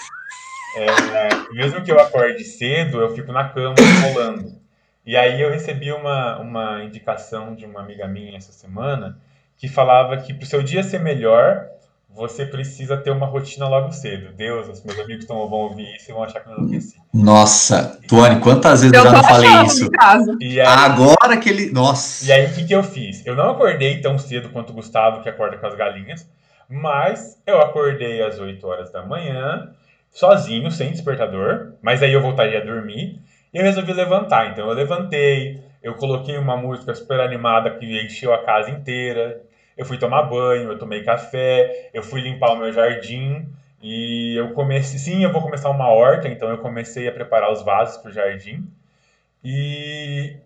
é, 0.77 1.53
mesmo 1.53 1.83
que 1.83 1.91
eu 1.91 1.99
acorde 1.99 2.45
cedo, 2.45 3.01
eu 3.01 3.15
fico 3.15 3.33
na 3.33 3.49
cama 3.49 3.75
rolando. 4.03 4.61
E 5.05 5.17
aí 5.17 5.41
eu 5.41 5.51
recebi 5.51 5.93
uma, 5.93 6.39
uma 6.39 6.85
indicação 6.85 7.55
de 7.55 7.65
uma 7.65 7.81
amiga 7.81 8.07
minha 8.07 8.37
essa 8.37 8.53
semana 8.53 9.19
que 9.57 9.69
falava 9.69 10.17
que 10.17 10.33
para 10.33 10.45
o 10.45 10.47
seu 10.47 10.63
dia 10.63 10.83
ser 10.83 11.01
melhor, 11.01 11.67
você 12.09 12.45
precisa 12.45 12.97
ter 12.97 13.11
uma 13.11 13.27
rotina 13.27 13.69
logo 13.69 13.93
cedo. 13.93 14.33
Deus, 14.35 14.69
os 14.69 14.83
meus 14.83 14.99
amigos 14.99 15.27
tão, 15.27 15.37
vão 15.49 15.61
ouvir 15.61 15.95
isso 15.97 16.11
e 16.11 16.15
vão 16.15 16.25
achar 16.25 16.41
que 16.41 16.49
eu 16.49 16.55
enlouqueci. 16.55 16.97
Nossa, 17.13 17.99
Tuane, 18.09 18.41
quantas 18.41 18.83
vezes 18.83 18.97
eu, 18.97 19.05
eu 19.05 19.11
já 19.11 19.17
não 19.17 19.25
falei 19.25 19.51
isso? 19.65 19.89
Aí, 19.99 20.61
Agora 20.61 21.37
que 21.37 21.49
ele. 21.49 21.71
Nossa. 21.71 22.27
E 22.27 22.33
aí, 22.33 22.47
o 22.47 22.55
que, 22.55 22.65
que 22.65 22.75
eu 22.75 22.83
fiz? 22.83 23.25
Eu 23.25 23.37
não 23.37 23.51
acordei 23.51 24.01
tão 24.01 24.19
cedo 24.19 24.49
quanto 24.51 24.71
o 24.71 24.75
Gustavo, 24.75 25.23
que 25.23 25.29
acorda 25.29 25.57
com 25.59 25.67
as 25.67 25.75
galinhas, 25.75 26.29
mas 26.69 27.39
eu 27.47 27.61
acordei 27.61 28.23
às 28.23 28.39
8 28.39 28.67
horas 28.67 28.91
da 28.91 29.05
manhã, 29.05 29.71
sozinho, 30.11 30.71
sem 30.71 30.91
despertador, 30.91 31.75
mas 31.83 32.03
aí 32.03 32.13
eu 32.13 32.21
voltaria 32.21 32.59
a 32.59 32.65
dormir. 32.65 33.21
E 33.53 33.59
eu 33.59 33.63
resolvi 33.63 33.93
levantar. 33.93 34.51
Então 34.51 34.69
eu 34.69 34.75
levantei, 34.75 35.63
eu 35.83 35.95
coloquei 35.95 36.37
uma 36.37 36.57
música 36.57 36.95
super 36.95 37.21
animada 37.21 37.71
que 37.71 38.05
encheu 38.05 38.33
a 38.33 38.45
casa 38.45 38.71
inteira. 38.71 39.43
Eu 39.77 39.85
fui 39.85 39.99
tomar 39.99 40.25
banho, 40.25 40.71
eu 40.71 40.79
tomei 40.79 41.03
café, 41.03 41.91
eu 41.95 42.03
fui 42.03 42.21
limpar 42.21 42.53
o 42.53 42.59
meu 42.59 42.73
jardim 42.73 43.49
e 43.83 44.35
eu 44.37 44.53
comecei. 44.53 44.99
Sim, 44.99 45.23
eu 45.25 45.33
vou 45.33 45.43
começar 45.43 45.71
uma 45.71 45.89
horta, 45.89 46.29
então 46.29 46.51
eu 46.51 46.59
comecei 46.59 47.09
a 47.09 47.13
preparar 47.13 47.51
os 47.53 47.63
vasos 47.63 47.97
para 47.99 48.11
o 48.11 48.13
jardim. 48.13 48.69
E 49.43 50.37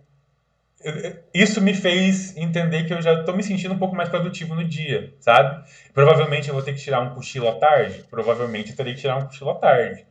isso 1.33 1.61
me 1.61 1.75
fez 1.75 2.37
entender 2.37 2.85
que 2.85 2.93
eu 2.93 3.01
já 3.01 3.15
estou 3.15 3.37
me 3.37 3.43
sentindo 3.43 3.75
um 3.75 3.79
pouco 3.79 3.97
mais 3.97 4.09
produtivo 4.09 4.55
no 4.55 4.65
dia, 4.65 5.15
sabe? 5.21 5.65
Provavelmente 5.93 6.49
eu 6.49 6.55
vou 6.55 6.63
ter 6.63 6.75
que 6.75 6.81
tirar 6.81 7.01
um 7.01 7.15
cochilo 7.15 7.49
à 7.49 7.55
tarde, 7.55 8.05
provavelmente 8.11 8.71
eu 8.71 8.77
terei 8.77 8.95
que 8.95 9.01
tirar 9.01 9.17
um 9.17 9.27
cochilo 9.27 9.51
à 9.51 9.55
tarde. 9.55 10.07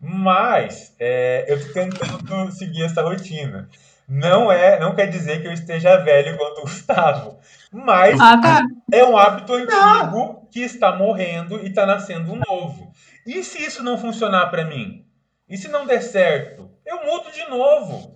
Mas 0.00 0.94
é, 0.98 1.44
eu 1.48 1.56
estou 1.56 1.72
tentando 1.72 2.50
seguir 2.52 2.84
essa 2.84 3.02
rotina. 3.02 3.68
Não 4.06 4.52
é, 4.52 4.78
não 4.78 4.94
quer 4.94 5.06
dizer 5.06 5.40
que 5.40 5.48
eu 5.48 5.52
esteja 5.52 5.96
velho 5.96 6.36
quanto 6.36 6.58
o 6.58 6.62
Gustavo, 6.62 7.38
mas 7.72 8.20
ah, 8.20 8.38
tá. 8.38 8.62
é 8.92 9.02
um 9.02 9.16
hábito 9.16 9.54
antigo 9.54 10.46
que 10.50 10.60
está 10.60 10.94
morrendo 10.94 11.58
e 11.62 11.68
está 11.68 11.86
nascendo 11.86 12.32
um 12.32 12.40
novo. 12.46 12.92
E 13.26 13.42
se 13.42 13.64
isso 13.64 13.82
não 13.82 13.96
funcionar 13.96 14.48
para 14.50 14.66
mim? 14.66 15.06
E 15.48 15.56
se 15.56 15.68
não 15.68 15.86
der 15.86 16.02
certo, 16.02 16.70
eu 16.84 17.04
mudo 17.06 17.30
de 17.32 17.48
novo. 17.48 18.13